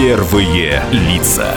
Первые 0.00 0.82
лица. 0.92 1.56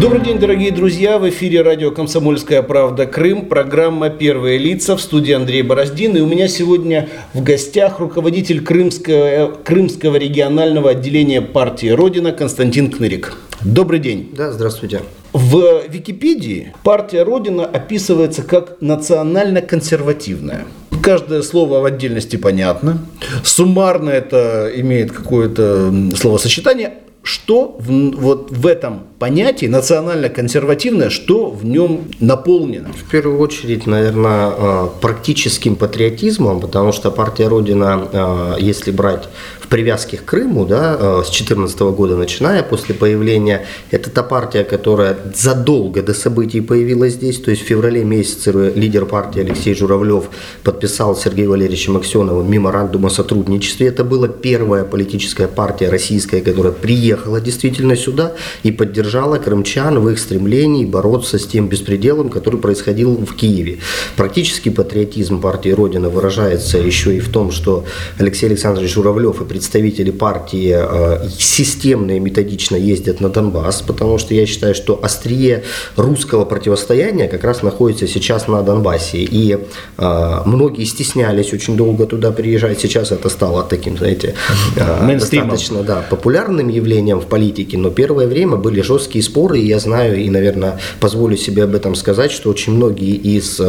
Добрый 0.00 0.22
день, 0.22 0.38
дорогие 0.38 0.70
друзья! 0.70 1.18
В 1.18 1.28
эфире 1.28 1.60
радио 1.60 1.90
«Комсомольская 1.90 2.62
правда. 2.62 3.04
Крым». 3.04 3.44
Программа 3.44 4.08
«Первые 4.08 4.56
лица» 4.56 4.96
в 4.96 5.00
студии 5.02 5.34
Андрей 5.34 5.60
Бороздин. 5.60 6.16
И 6.16 6.22
у 6.22 6.26
меня 6.26 6.48
сегодня 6.48 7.10
в 7.34 7.42
гостях 7.42 8.00
руководитель 8.00 8.64
Крымского, 8.64 9.58
Крымского 9.62 10.16
регионального 10.16 10.92
отделения 10.92 11.42
партии 11.42 11.88
«Родина» 11.88 12.32
Константин 12.32 12.90
Кнырик. 12.90 13.36
Добрый 13.60 13.98
день. 13.98 14.32
Да, 14.34 14.50
здравствуйте. 14.52 15.02
В 15.34 15.82
Википедии 15.86 16.72
партия 16.82 17.24
«Родина» 17.24 17.66
описывается 17.66 18.42
как 18.42 18.80
национально-консервативная. 18.80 20.64
Каждое 21.02 21.42
слово 21.42 21.80
в 21.80 21.84
отдельности 21.84 22.36
понятно. 22.36 22.98
Суммарно 23.44 24.10
это 24.10 24.70
имеет 24.74 25.12
какое-то 25.12 25.92
словосочетание. 26.16 26.94
Что 27.22 27.76
в, 27.78 28.16
вот 28.16 28.50
в 28.50 28.66
этом 28.66 29.02
понятии 29.18 29.66
национально-консервативное, 29.66 31.10
что 31.10 31.50
в 31.50 31.62
нем 31.62 32.04
наполнено? 32.20 32.90
В 32.92 33.10
первую 33.10 33.38
очередь, 33.40 33.86
наверное, 33.86 34.50
э, 34.56 34.88
практическим 35.02 35.76
патриотизмом, 35.76 36.60
потому 36.60 36.92
что 36.92 37.10
партия 37.10 37.48
Родина, 37.48 38.08
э, 38.10 38.54
если 38.60 38.92
брать 38.92 39.28
в 39.68 39.70
привязке 39.70 40.16
к 40.16 40.24
Крыму, 40.24 40.64
да, 40.64 40.96
э, 40.98 41.22
с 41.22 41.28
2014 41.28 41.92
года 41.92 42.16
начиная, 42.16 42.62
после 42.62 42.94
появления, 42.94 43.66
это 43.90 44.08
та 44.08 44.22
партия, 44.22 44.64
которая 44.64 45.14
задолго 45.34 46.02
до 46.02 46.14
событий 46.14 46.62
появилась 46.62 47.12
здесь, 47.12 47.38
то 47.38 47.50
есть 47.50 47.64
в 47.64 47.66
феврале 47.66 48.02
месяце 48.02 48.50
лидер 48.74 49.04
партии 49.04 49.40
Алексей 49.40 49.74
Журавлев 49.74 50.30
подписал 50.62 51.14
с 51.14 51.22
Сергеем 51.22 51.50
Валерьевичем 51.50 51.98
Аксеновым 51.98 52.50
меморандум 52.50 53.04
о 53.04 53.10
сотрудничестве. 53.10 53.88
Это 53.88 54.04
была 54.04 54.28
первая 54.28 54.84
политическая 54.84 55.48
партия 55.48 55.90
российская, 55.90 56.40
которая 56.40 56.72
приехала 56.72 57.38
действительно 57.38 57.94
сюда 57.94 58.32
и 58.62 58.70
поддержала 58.70 59.36
крымчан 59.36 59.98
в 60.00 60.08
их 60.08 60.18
стремлении 60.18 60.86
бороться 60.86 61.38
с 61.38 61.46
тем 61.46 61.68
беспределом, 61.68 62.30
который 62.30 62.58
происходил 62.58 63.16
в 63.16 63.36
Киеве. 63.36 63.80
Практически 64.16 64.70
патриотизм 64.70 65.42
партии 65.42 65.70
Родина 65.70 66.08
выражается 66.08 66.78
еще 66.78 67.14
и 67.14 67.20
в 67.20 67.28
том, 67.28 67.50
что 67.50 67.84
Алексей 68.16 68.46
Александрович 68.46 68.94
Журавлев 68.94 69.42
и 69.42 69.44
представители 69.58 70.12
партии 70.12 70.72
э, 70.72 71.28
системно 71.36 72.12
и 72.12 72.20
методично 72.20 72.76
ездят 72.76 73.20
на 73.20 73.28
Донбасс, 73.28 73.82
потому 73.82 74.18
что 74.18 74.32
я 74.34 74.46
считаю, 74.46 74.72
что 74.72 75.00
острие 75.02 75.64
русского 75.96 76.44
противостояния 76.44 77.26
как 77.26 77.42
раз 77.42 77.62
находится 77.62 78.06
сейчас 78.06 78.46
на 78.46 78.62
Донбассе. 78.62 79.18
И 79.18 79.58
э, 79.98 80.42
многие 80.46 80.84
стеснялись 80.84 81.52
очень 81.52 81.76
долго 81.76 82.06
туда 82.06 82.30
приезжать. 82.30 82.78
Сейчас 82.78 83.10
это 83.10 83.28
стало 83.28 83.64
таким, 83.64 83.98
знаете, 83.98 84.34
э, 84.76 85.18
достаточно 85.18 85.82
да, 85.82 86.04
популярным 86.08 86.68
явлением 86.68 87.20
в 87.20 87.26
политике. 87.26 87.78
Но 87.78 87.90
первое 87.90 88.28
время 88.28 88.56
были 88.56 88.80
жесткие 88.80 89.24
споры, 89.24 89.58
и 89.58 89.66
я 89.66 89.80
знаю, 89.80 90.22
и, 90.22 90.30
наверное, 90.30 90.78
позволю 91.00 91.36
себе 91.36 91.64
об 91.64 91.74
этом 91.74 91.96
сказать, 91.96 92.30
что 92.30 92.50
очень 92.50 92.74
многие 92.74 93.16
из 93.16 93.60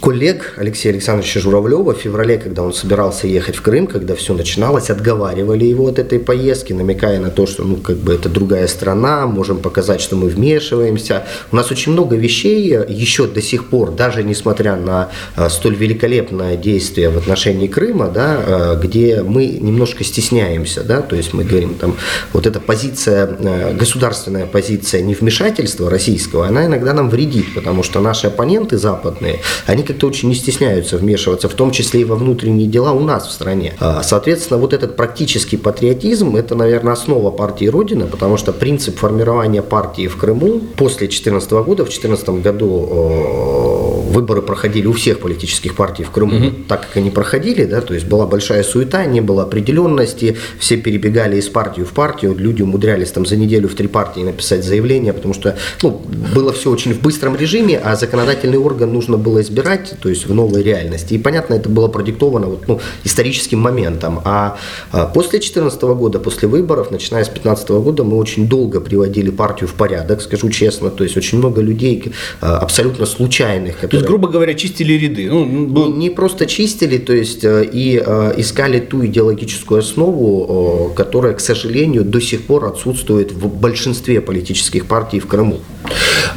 коллег 0.00 0.54
Алексея 0.56 0.92
Александровича 0.92 1.38
Журавлева 1.38 1.94
в 1.94 1.98
феврале, 1.98 2.36
когда 2.38 2.64
он 2.64 2.72
собирался 2.72 3.28
ехать 3.28 3.54
в 3.54 3.62
Крым, 3.62 3.86
когда 3.86 4.16
все 4.16 4.34
начиналось, 4.34 4.90
отговаривали 4.90 5.35
отговаривали 5.36 5.64
его 5.64 5.88
от 5.88 5.98
этой 5.98 6.18
поездки, 6.18 6.72
намекая 6.72 7.20
на 7.20 7.30
то, 7.30 7.46
что 7.46 7.64
ну, 7.64 7.76
как 7.76 7.96
бы 7.96 8.14
это 8.14 8.28
другая 8.28 8.66
страна, 8.66 9.26
можем 9.26 9.58
показать, 9.58 10.00
что 10.00 10.16
мы 10.16 10.28
вмешиваемся. 10.28 11.24
У 11.52 11.56
нас 11.56 11.70
очень 11.70 11.92
много 11.92 12.16
вещей 12.16 12.76
еще 12.88 13.26
до 13.26 13.42
сих 13.42 13.68
пор, 13.68 13.92
даже 13.92 14.22
несмотря 14.22 14.76
на 14.76 15.08
э, 15.36 15.48
столь 15.48 15.74
великолепное 15.74 16.56
действие 16.56 17.10
в 17.10 17.18
отношении 17.18 17.68
Крыма, 17.68 18.08
да, 18.08 18.36
э, 18.46 18.80
где 18.82 19.22
мы 19.22 19.46
немножко 19.46 20.04
стесняемся, 20.04 20.82
да, 20.82 21.02
то 21.02 21.16
есть 21.16 21.34
мы 21.34 21.44
говорим 21.44 21.74
там, 21.74 21.96
вот 22.32 22.46
эта 22.46 22.60
позиция, 22.60 23.26
э, 23.26 23.74
государственная 23.74 24.46
позиция 24.46 25.02
невмешательства 25.02 25.90
российского, 25.90 26.46
она 26.46 26.66
иногда 26.66 26.92
нам 26.92 27.10
вредит, 27.10 27.54
потому 27.54 27.82
что 27.82 28.00
наши 28.00 28.26
оппоненты 28.28 28.78
западные, 28.78 29.40
они 29.66 29.82
как-то 29.82 30.06
очень 30.06 30.28
не 30.28 30.34
стесняются 30.34 30.96
вмешиваться, 30.96 31.48
в 31.48 31.54
том 31.54 31.70
числе 31.70 32.00
и 32.00 32.04
во 32.04 32.16
внутренние 32.16 32.68
дела 32.68 32.92
у 32.92 33.00
нас 33.00 33.26
в 33.26 33.32
стране. 33.32 33.74
А, 33.80 34.02
соответственно, 34.02 34.58
вот 34.58 34.72
этот 34.72 34.96
практически 34.96 35.25
политический 35.26 35.56
патриотизм– 35.56 36.36
это, 36.36 36.54
наверное, 36.54 36.92
основа 36.92 37.32
партии 37.32 37.66
Родина, 37.66 38.06
потому 38.06 38.36
что 38.36 38.52
принцип 38.52 38.96
формирования 38.98 39.60
партии 39.60 40.06
в 40.06 40.16
Крыму 40.16 40.60
после 40.76 41.08
2014 41.08 41.50
года, 41.50 41.84
в 41.84 41.88
2014 41.88 42.28
году 42.28 42.88
э, 42.90 44.05
выборы 44.16 44.42
проходили 44.42 44.86
у 44.86 44.92
всех 44.92 45.20
политических 45.20 45.74
партий 45.74 46.04
в 46.04 46.10
Крыму, 46.10 46.48
угу. 46.48 46.56
так 46.68 46.80
как 46.80 46.96
они 46.96 47.10
проходили, 47.10 47.64
да, 47.64 47.80
то 47.80 47.94
есть 47.94 48.06
была 48.06 48.26
большая 48.26 48.62
суета, 48.62 49.04
не 49.04 49.20
было 49.20 49.42
определенности, 49.42 50.36
все 50.58 50.76
перебегали 50.76 51.36
из 51.36 51.48
партии 51.48 51.82
в 51.82 51.92
партию, 51.92 52.34
люди 52.36 52.62
умудрялись 52.62 53.10
там 53.10 53.26
за 53.26 53.36
неделю 53.36 53.68
в 53.68 53.74
три 53.74 53.88
партии 53.88 54.20
написать 54.20 54.64
заявление, 54.64 55.12
потому 55.12 55.34
что 55.34 55.56
ну, 55.82 56.02
было 56.34 56.52
все 56.52 56.70
очень 56.70 56.94
в 56.94 57.00
быстром 57.00 57.36
режиме, 57.36 57.78
а 57.78 57.94
законодательный 57.96 58.58
орган 58.58 58.92
нужно 58.92 59.18
было 59.18 59.40
избирать, 59.42 59.94
то 60.00 60.08
есть 60.08 60.26
в 60.26 60.34
новой 60.34 60.62
реальности. 60.62 61.14
И 61.14 61.18
понятно, 61.18 61.54
это 61.54 61.68
было 61.68 61.88
продиктовано 61.88 62.46
вот, 62.46 62.68
ну, 62.68 62.80
историческим 63.04 63.58
моментом. 63.58 64.20
А, 64.24 64.56
а 64.92 65.06
После 65.06 65.38
2014 65.38 65.82
года, 65.82 66.18
после 66.18 66.48
выборов, 66.48 66.90
начиная 66.90 67.24
с 67.24 67.28
2015 67.28 67.68
года, 67.68 68.04
мы 68.04 68.16
очень 68.16 68.48
долго 68.48 68.80
приводили 68.80 69.30
партию 69.30 69.68
в 69.68 69.74
порядок, 69.74 70.22
скажу 70.22 70.48
честно. 70.48 70.90
То 70.90 71.04
есть 71.04 71.16
очень 71.16 71.38
много 71.38 71.60
людей 71.60 72.12
э, 72.40 72.46
абсолютно 72.46 73.06
случайных. 73.06 73.78
Которые... 73.80 74.05
Есть, 74.06 74.08
грубо 74.08 74.28
говоря, 74.28 74.54
чистили 74.54 74.92
ряды? 74.94 75.28
Ну, 75.30 75.66
был... 75.66 75.92
не, 75.92 75.98
не 75.98 76.10
просто 76.10 76.46
чистили, 76.46 76.98
то 76.98 77.12
есть 77.12 77.44
э, 77.44 77.64
и 77.64 78.02
э, 78.04 78.34
искали 78.36 78.80
ту 78.80 79.04
идеологическую 79.04 79.80
основу, 79.80 80.92
которая, 80.94 81.34
к 81.34 81.40
сожалению, 81.40 82.04
до 82.04 82.20
сих 82.20 82.46
пор 82.46 82.64
отсутствует 82.64 83.32
в 83.32 83.48
большинстве 83.48 84.20
политических 84.20 84.86
партий 84.86 85.20
в 85.20 85.26
Крыму. 85.26 85.60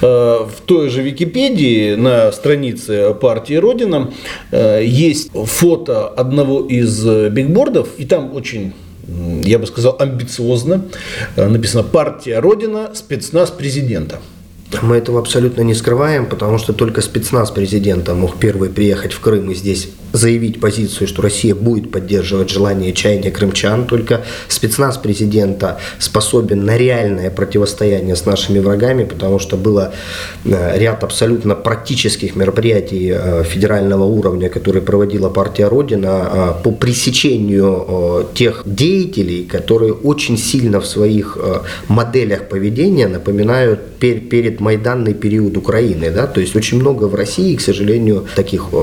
В 0.02 0.52
той 0.66 0.90
же 0.90 1.02
Википедии 1.02 1.96
на 1.96 2.31
странице 2.31 3.13
партии 3.13 3.56
Родина 3.56 4.12
есть 4.51 5.31
фото 5.34 6.07
одного 6.07 6.62
из 6.62 7.06
бигбордов, 7.06 7.90
и 7.97 8.06
там 8.06 8.36
очень 8.36 8.74
я 9.44 9.59
бы 9.59 9.66
сказал, 9.66 9.96
амбициозно. 10.00 10.86
Э, 11.36 11.47
написано 11.47 11.84
«Партия 11.84 12.40
Родина, 12.40 12.91
спецназ 12.94 13.51
президента». 13.51 14.19
Мы 14.81 14.97
этого 14.97 15.19
абсолютно 15.19 15.62
не 15.62 15.74
скрываем, 15.74 16.28
потому 16.28 16.59
что 16.59 16.74
только 16.74 17.02
спецназ 17.02 17.50
президента 17.50 18.13
мог 18.13 18.38
первый 18.38 18.69
приехать 18.69 19.13
в 19.13 19.19
Крым 19.19 19.50
и 19.50 19.56
здесь 19.56 19.90
заявить 20.12 20.59
позицию, 20.59 21.07
что 21.07 21.22
Россия 21.22 21.56
будет 21.56 21.91
поддерживать 21.91 22.50
желание 22.50 22.91
и 22.91 22.94
чаяния 22.94 23.31
крымчан. 23.31 23.85
Только 23.85 24.24
спецназ 24.47 24.97
президента 24.97 25.80
способен 26.00 26.66
на 26.66 26.78
реальное 26.78 27.30
противостояние 27.30 28.16
с 28.16 28.25
нашими 28.25 28.59
врагами, 28.59 29.03
потому 29.03 29.40
что 29.40 29.57
было 29.57 29.94
э, 30.46 30.78
ряд 30.80 31.03
абсолютно 31.03 31.56
практических 31.56 32.36
мероприятий 32.36 33.13
э, 33.16 33.44
федерального 33.44 34.03
уровня, 34.03 34.50
которые 34.50 34.81
проводила 34.81 35.30
партия 35.30 35.68
Родина 35.68 36.30
э, 36.59 36.63
по 36.63 36.72
пресечению 36.72 38.28
тех 38.34 38.63
деятелей, 38.66 39.46
которые 39.46 39.94
очень 39.94 40.38
сильно 40.38 40.80
в 40.80 40.88
своих 40.88 41.38
моделях 41.88 42.47
поведения 42.47 43.07
напоминают 43.07 43.97
перед 44.00 44.58
майданный 44.59 45.13
период 45.13 45.57
Украины, 45.57 46.11
да, 46.11 46.27
то 46.27 46.41
есть 46.41 46.55
очень 46.55 46.79
много 46.79 47.05
в 47.05 47.15
России, 47.15 47.55
к 47.55 47.61
сожалению, 47.61 48.25
таких 48.35 48.67
э, 48.71 48.75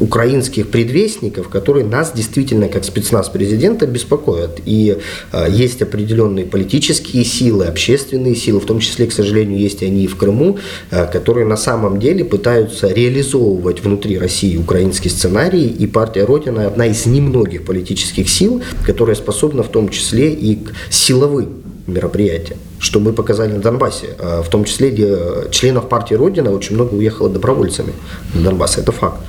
украинских 0.00 0.68
предвестников, 0.68 1.48
которые 1.48 1.84
нас 1.84 2.12
действительно 2.14 2.68
как 2.68 2.84
спецназ 2.84 3.28
президента 3.28 3.86
беспокоят. 3.86 4.60
И 4.64 4.98
э, 5.32 5.46
есть 5.50 5.82
определенные 5.82 6.44
политические 6.44 7.24
силы, 7.24 7.66
общественные 7.66 8.34
силы, 8.34 8.60
в 8.60 8.66
том 8.66 8.80
числе, 8.80 9.06
к 9.06 9.12
сожалению, 9.12 9.58
есть 9.58 9.82
они 9.82 10.04
и 10.04 10.06
в 10.06 10.16
Крыму, 10.16 10.58
э, 10.90 11.06
которые 11.06 11.46
на 11.46 11.56
самом 11.56 11.98
деле 11.98 12.24
пытаются 12.24 12.88
реализовывать 12.92 13.82
внутри 13.82 14.18
России 14.18 14.56
украинский 14.56 15.10
сценарий, 15.10 15.66
и 15.66 15.86
партия 15.86 16.24
Родина 16.24 16.66
одна 16.66 16.86
из 16.86 17.06
немногих 17.06 17.64
политических 17.64 18.28
сил, 18.28 18.62
которая 18.86 19.16
способна 19.16 19.62
в 19.62 19.68
том 19.68 19.88
числе 19.88 20.32
и 20.32 20.56
к 20.56 20.72
силовым 20.90 21.62
мероприятия, 21.86 22.56
что 22.82 22.98
мы 22.98 23.12
показали 23.12 23.52
на 23.52 23.60
Донбассе. 23.60 24.16
А 24.18 24.42
в 24.42 24.48
том 24.48 24.64
числе 24.64 24.90
членов 25.50 25.88
партии 25.88 26.14
Родина 26.14 26.50
очень 26.50 26.74
много 26.74 26.94
уехало 26.94 27.28
добровольцами 27.28 27.92
на 28.34 28.42
Донбасс. 28.42 28.76
Это 28.76 28.90
факт. 28.90 29.20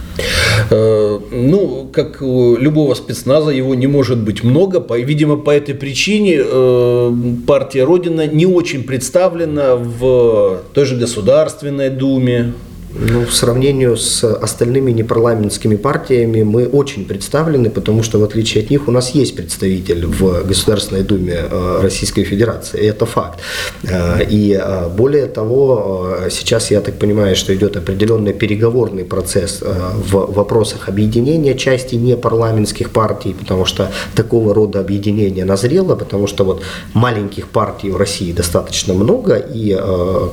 Э, 0.72 1.20
ну, 1.32 1.88
как 1.94 2.22
у 2.22 2.58
любого 2.58 2.96
спецназа, 2.96 3.52
его 3.52 3.76
не 3.76 3.86
может 3.86 4.18
быть 4.18 4.44
много. 4.44 4.84
Видимо, 4.98 5.38
по 5.38 5.52
этой 5.52 5.76
причине 5.76 6.42
э, 6.44 7.14
партия 7.46 7.84
Родина 7.84 8.26
не 8.26 8.48
очень 8.48 8.84
представлена 8.84 9.76
в 9.76 10.62
той 10.74 10.86
же 10.86 10.96
Государственной 10.96 11.92
Думе, 11.92 12.54
Ну, 12.96 13.26
в 13.26 13.34
сравнении 13.34 13.96
с 13.96 14.24
остальными 14.24 14.92
непарламентскими 14.92 15.78
партиями 15.78 16.44
мы 16.44 16.68
очень 16.68 17.06
представлены, 17.06 17.70
потому 17.70 18.04
что 18.04 18.20
в 18.20 18.24
отличие 18.24 18.64
от 18.64 18.70
них 18.70 18.88
у 18.88 18.92
нас 18.92 19.16
есть 19.16 19.36
представитель 19.36 20.06
в 20.06 20.44
Государственной 20.48 21.02
Думе 21.02 21.34
э, 21.50 21.80
Российской 21.82 22.24
Федерации, 22.24 22.82
и 22.82 22.86
это 22.86 23.06
факт. 23.06 23.40
Э, 23.84 24.24
и 24.24 24.54
э, 24.54 24.90
более 24.90 25.26
того, 25.26 26.18
сейчас 26.30 26.70
я 26.70 26.82
так 26.82 27.00
понимаю, 27.00 27.36
что 27.36 27.56
идет 27.56 27.78
определенный 27.78 28.34
переговорный 28.34 29.06
процесс 29.06 29.62
в 29.62 30.32
вопросах 30.32 30.88
объединения 30.88 31.56
части 31.56 31.96
непарламентских 31.96 32.92
партий, 32.92 33.34
потому 33.34 33.66
что 33.66 33.92
такого 34.16 34.54
рода 34.54 34.80
объединение 34.80 35.46
назрело, 35.46 35.96
потому 35.96 36.28
что 36.28 36.44
вот 36.44 36.62
маленьких 36.94 37.48
партий 37.48 37.90
в 37.90 37.98
России 37.98 38.32
достаточно 38.34 38.94
много, 38.94 39.36
и 39.36 39.76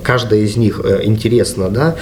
каждая 0.02 0.40
из 0.40 0.56
них 0.56 0.80
интересна, 1.04 1.70
да, 1.70 1.96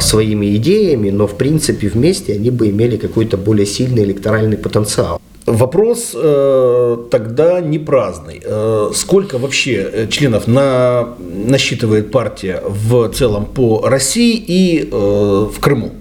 своими 0.00 0.56
идеями, 0.56 1.10
но 1.10 1.26
в 1.26 1.34
принципе 1.36 1.88
вместе 1.88 2.34
они 2.34 2.50
бы 2.50 2.68
имели 2.70 2.96
какой-то 2.96 3.36
более 3.36 3.66
сильный 3.66 4.04
электоральный 4.04 4.56
потенциал. 4.56 5.20
Вопрос 5.46 6.12
э, 6.14 6.96
тогда 7.10 7.60
не 7.60 7.78
праздный. 7.78 8.40
Э, 8.42 8.90
сколько 8.94 9.38
вообще 9.38 9.90
э, 9.92 10.06
членов 10.08 10.46
на, 10.46 11.14
насчитывает 11.18 12.10
партия 12.10 12.62
в 12.66 13.10
целом 13.10 13.44
по 13.44 13.82
России 13.86 14.42
и 14.46 14.88
э, 14.90 15.48
в 15.54 15.60
Крыму? 15.60 15.92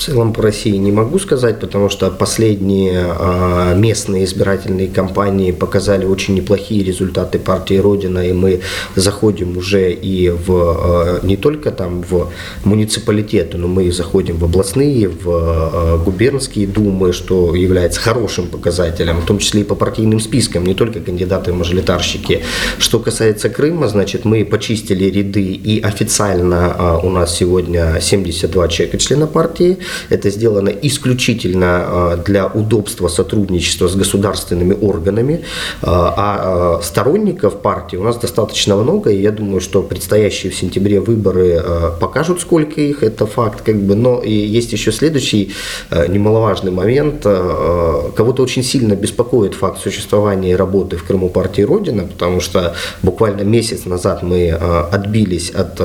В 0.00 0.02
целом 0.02 0.32
по 0.32 0.40
России 0.40 0.76
не 0.76 0.92
могу 0.92 1.18
сказать, 1.18 1.60
потому 1.60 1.90
что 1.90 2.10
последние 2.10 3.04
а, 3.06 3.74
местные 3.74 4.24
избирательные 4.24 4.88
кампании 4.88 5.52
показали 5.52 6.06
очень 6.06 6.34
неплохие 6.36 6.82
результаты 6.82 7.38
партии 7.38 7.74
Родина, 7.74 8.26
и 8.26 8.32
мы 8.32 8.62
заходим 8.96 9.58
уже 9.58 9.92
и 9.92 10.30
в 10.30 10.46
а, 10.48 11.20
не 11.22 11.36
только 11.36 11.70
там 11.70 12.00
в 12.00 12.30
муниципалитеты, 12.64 13.58
но 13.58 13.68
мы 13.68 13.92
заходим 13.92 14.38
в 14.38 14.44
областные, 14.46 15.10
в 15.10 15.26
а, 15.26 15.98
губернские 15.98 16.66
думы, 16.66 17.12
что 17.12 17.54
является 17.54 18.00
хорошим 18.00 18.46
показателем, 18.46 19.20
в 19.20 19.26
том 19.26 19.36
числе 19.38 19.60
и 19.60 19.64
по 19.64 19.74
партийным 19.74 20.20
спискам, 20.20 20.64
не 20.64 20.74
только 20.74 21.00
кандидаты 21.00 21.52
мажоритарщики. 21.52 22.40
Что 22.78 23.00
касается 23.00 23.50
Крыма, 23.50 23.86
значит, 23.86 24.24
мы 24.24 24.46
почистили 24.46 25.04
ряды, 25.10 25.42
и 25.42 25.78
официально 25.82 26.98
у 27.02 27.10
нас 27.10 27.36
сегодня 27.36 27.98
72 28.00 28.68
человека 28.68 28.96
члена 28.96 29.26
партии, 29.26 29.76
это 30.08 30.30
сделано 30.30 30.68
исключительно 30.68 31.66
а, 31.66 32.16
для 32.16 32.46
удобства 32.46 33.08
сотрудничества 33.08 33.88
с 33.88 33.94
государственными 33.94 34.76
органами, 34.80 35.42
а, 35.82 36.78
а 36.78 36.82
сторонников 36.82 37.60
партии 37.60 37.96
у 37.96 38.02
нас 38.02 38.16
достаточно 38.16 38.76
много, 38.76 39.10
и 39.10 39.20
я 39.20 39.32
думаю, 39.32 39.60
что 39.60 39.82
предстоящие 39.82 40.52
в 40.52 40.56
сентябре 40.56 41.00
выборы 41.00 41.62
покажут, 42.00 42.40
сколько 42.40 42.80
их, 42.80 43.02
это 43.02 43.26
факт, 43.26 43.62
как 43.62 43.76
бы, 43.76 43.94
но 43.94 44.20
и 44.20 44.32
есть 44.32 44.72
еще 44.72 44.92
следующий 44.92 45.52
немаловажный 45.90 46.70
момент. 46.70 47.22
Кого-то 47.22 48.42
очень 48.42 48.62
сильно 48.62 48.94
беспокоит 48.94 49.54
факт 49.54 49.80
существования 49.82 50.52
и 50.52 50.54
работы 50.54 50.96
в 50.96 51.04
Крыму 51.04 51.28
партии 51.28 51.62
Родина, 51.62 52.04
потому 52.04 52.40
что 52.40 52.74
буквально 53.02 53.42
месяц 53.42 53.84
назад 53.84 54.22
мы 54.22 54.50
отбились 54.50 55.50
от 55.50 55.80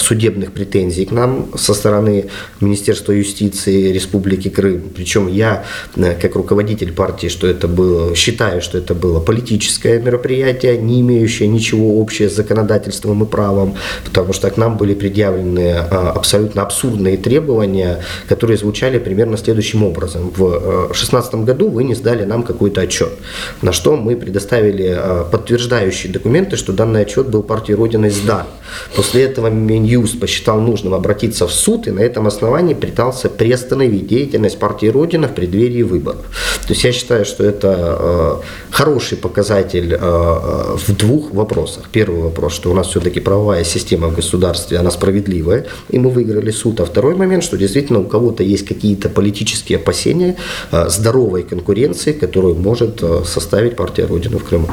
судебных 0.00 0.52
претензий 0.52 1.04
к 1.04 1.12
нам 1.12 1.48
со 1.56 1.74
стороны 1.74 2.26
Министерства 2.60 3.12
юстиции 3.12 3.47
юстиции 3.48 3.92
Республики 3.92 4.48
Крым. 4.48 4.82
Причем 4.94 5.28
я, 5.28 5.64
э, 5.96 6.14
как 6.20 6.36
руководитель 6.36 6.92
партии, 6.92 7.28
что 7.28 7.46
это 7.46 7.68
было, 7.68 8.14
считаю, 8.14 8.60
что 8.60 8.78
это 8.78 8.94
было 8.94 9.20
политическое 9.20 10.00
мероприятие, 10.00 10.78
не 10.78 11.00
имеющее 11.00 11.48
ничего 11.48 12.00
общего 12.00 12.28
с 12.28 12.36
законодательством 12.36 13.22
и 13.22 13.26
правом, 13.26 13.74
потому 14.04 14.32
что 14.32 14.50
к 14.50 14.56
нам 14.56 14.76
были 14.76 14.94
предъявлены 14.94 15.60
э, 15.60 15.78
абсолютно 16.14 16.62
абсурдные 16.62 17.16
требования, 17.16 17.98
которые 18.28 18.56
звучали 18.56 18.98
примерно 18.98 19.36
следующим 19.36 19.82
образом. 19.84 20.30
В 20.36 20.86
2016 20.88 21.34
э, 21.34 21.36
году 21.44 21.70
вы 21.70 21.84
не 21.84 21.94
сдали 21.94 22.24
нам 22.24 22.42
какой-то 22.42 22.80
отчет, 22.80 23.12
на 23.62 23.72
что 23.72 23.96
мы 23.96 24.16
предоставили 24.16 24.98
подтверждающие 25.30 26.12
документы, 26.12 26.56
что 26.56 26.72
данный 26.72 27.02
отчет 27.02 27.28
был 27.28 27.42
партией 27.42 27.76
Родиной 27.76 28.10
сдан. 28.10 28.46
После 28.96 29.22
этого 29.22 29.48
Минюст 29.48 30.20
посчитал 30.20 30.60
нужным 30.60 30.94
обратиться 30.94 31.46
в 31.46 31.52
суд 31.52 31.86
и 31.86 31.90
на 31.90 32.00
этом 32.00 32.26
основании 32.26 32.74
пытался 32.74 33.27
приостановить 33.28 34.06
деятельность 34.06 34.58
партии 34.58 34.86
Родина 34.86 35.28
в 35.28 35.34
преддверии 35.34 35.82
выборов. 35.82 36.22
То 36.66 36.72
есть 36.72 36.84
я 36.84 36.92
считаю, 36.92 37.24
что 37.24 37.44
это 37.44 37.98
э, 38.00 38.36
хороший 38.70 39.18
показатель 39.18 39.92
э, 39.92 39.98
э, 40.00 40.76
в 40.76 40.96
двух 40.96 41.32
вопросах. 41.32 41.88
Первый 41.90 42.22
вопрос, 42.22 42.54
что 42.54 42.70
у 42.70 42.74
нас 42.74 42.88
все-таки 42.88 43.20
правовая 43.20 43.64
система 43.64 44.08
в 44.08 44.14
государстве, 44.14 44.78
она 44.78 44.90
справедливая, 44.90 45.66
и 45.88 45.98
мы 45.98 46.10
выиграли 46.10 46.50
суд. 46.50 46.80
А 46.80 46.84
второй 46.84 47.14
момент, 47.14 47.44
что 47.44 47.56
действительно 47.56 48.00
у 48.00 48.04
кого-то 48.04 48.42
есть 48.42 48.66
какие-то 48.66 49.08
политические 49.08 49.78
опасения 49.78 50.36
здоровой 50.70 51.42
конкуренции, 51.42 52.12
которую 52.12 52.54
может 52.54 53.02
составить 53.24 53.76
партия 53.76 54.06
Родина 54.06 54.38
в 54.38 54.44
Крыму 54.44 54.68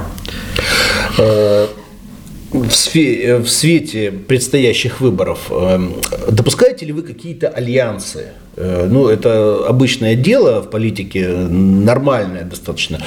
в, 2.63 2.72
свете, 2.72 3.38
в 3.38 3.50
свете 3.50 4.12
предстоящих 4.12 5.02
выборов 5.02 5.52
допускаете 6.30 6.86
ли 6.86 6.94
вы 6.94 7.02
какие-то 7.02 7.48
альянсы 7.48 8.31
Э, 8.57 8.88
ну, 8.90 9.07
это 9.07 9.68
обычное 9.68 10.16
дело 10.16 10.62
в 10.62 10.69
политике, 10.69 11.28
нормальное 11.28 12.44
достаточно. 12.44 13.00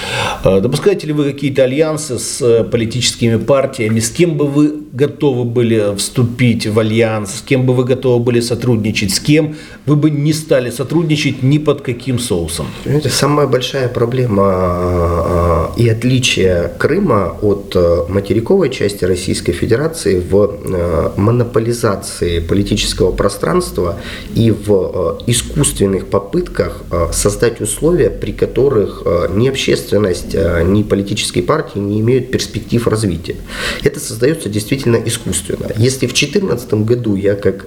Э, 0.45 0.61
допускаете 0.61 1.07
ли 1.07 1.13
вы 1.13 1.33
какие-то 1.33 1.65
альянсы 1.65 2.19
с 2.19 2.43
э, 2.43 2.65
политическими 2.65 3.37
партиями? 3.37 4.01
С 4.01 4.11
кем 4.11 4.37
бы 4.37 4.47
вы 4.47 4.83
готовы 4.93 5.45
были 5.45 5.97
вступить 5.97 6.67
в 6.67 6.79
альянс? 6.79 7.37
С 7.37 7.43
кем 7.43 7.67
бы 7.67 7.75
вы 7.75 7.85
готовы 7.85 8.23
были 8.23 8.41
сотрудничать? 8.41 9.15
С 9.15 9.21
кем 9.21 9.57
вы 9.87 9.97
бы 9.97 10.11
не 10.11 10.33
стали 10.33 10.71
сотрудничать 10.71 11.43
ни 11.43 11.59
под 11.59 11.83
каким 11.83 12.19
соусом? 12.19 12.67
Это 12.85 13.09
самая 13.09 13.47
большая 13.47 13.89
проблема 13.89 15.71
и 15.77 15.89
отличие 15.89 16.73
Крыма 16.79 17.37
от 17.43 17.77
материковой 18.09 18.71
части 18.71 19.05
Российской 19.05 19.53
Федерации 19.53 20.21
в 20.21 21.13
монополизации 21.17 22.41
политического 22.41 23.13
пространства 23.13 23.99
и 24.35 24.51
в 24.51 25.19
искусственных 25.27 26.07
попытках 26.07 26.83
э, 26.91 27.09
создать 27.13 27.61
условия, 27.61 28.11
при 28.11 28.33
которых 28.33 29.03
э, 29.05 29.29
ни 29.35 29.49
общественность, 29.49 30.35
э, 30.35 30.63
ни 30.65 30.83
политические 30.83 31.45
партии 31.45 31.79
не 31.79 32.01
имеют 32.01 32.31
перспектив 32.31 32.87
развития. 32.87 33.37
Это 33.85 34.01
создается 34.01 34.49
действительно 34.49 34.88
искусственно. 34.97 35.71
Если 35.77 36.07
в 36.07 36.15
2014 36.15 36.75
году 36.75 37.15
я 37.15 37.35
как 37.35 37.67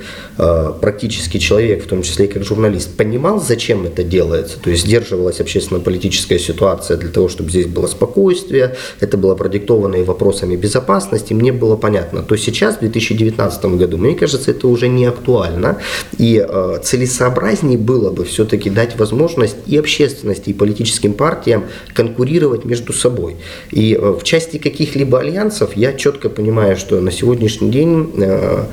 практический 0.82 1.40
человек, 1.40 1.86
в 1.86 1.88
том 1.88 2.02
числе 2.02 2.26
и 2.26 2.28
как 2.28 2.44
журналист, 2.44 2.96
понимал, 2.98 3.42
зачем 3.42 3.86
это 3.86 4.04
делается, 4.04 4.60
то 4.60 4.70
есть 4.70 4.86
сдерживалась 4.86 5.40
общественно-политическая 5.40 6.40
ситуация 6.40 6.98
для 6.98 7.10
того, 7.10 7.30
чтобы 7.30 7.50
здесь 7.50 7.68
было 7.68 7.88
спокойствие, 7.88 8.76
это 9.00 9.18
было 9.18 9.36
продиктовано 9.36 9.96
и 9.96 10.04
вопросами 10.04 10.56
безопасности, 10.56 11.34
мне 11.34 11.52
было 11.52 11.76
понятно, 11.76 12.22
то 12.24 12.36
сейчас, 12.36 12.78
в 12.78 12.80
2019 12.80 13.66
году, 13.66 13.98
мне 13.98 14.16
кажется, 14.16 14.52
это 14.52 14.68
уже 14.68 14.88
не 14.88 15.06
актуально 15.06 15.78
и 16.18 16.46
целесообразнее 16.84 17.62
полезнее 17.62 17.78
было 17.78 18.12
бы 18.12 18.24
все-таки 18.26 18.70
дать 18.70 18.98
возможность 18.98 19.58
и 19.68 19.78
общественности, 19.78 20.50
и 20.50 20.54
политическим 20.54 21.14
партиям 21.14 21.66
конкурировать 21.94 22.66
между 22.66 22.94
собой. 22.94 23.38
И 23.72 23.94
э, 23.94 24.12
в 24.12 24.24
части 24.24 24.58
каких-либо 24.58 25.20
альянсов 25.20 25.76
я 25.76 25.94
четко 25.94 26.30
понимаю, 26.30 26.78
что 26.78 27.01
на 27.02 27.12
сегодняшний 27.12 27.72
день 27.72 28.12
э, 28.18 28.66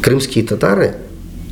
крымские 0.00 0.44
татары 0.44 0.96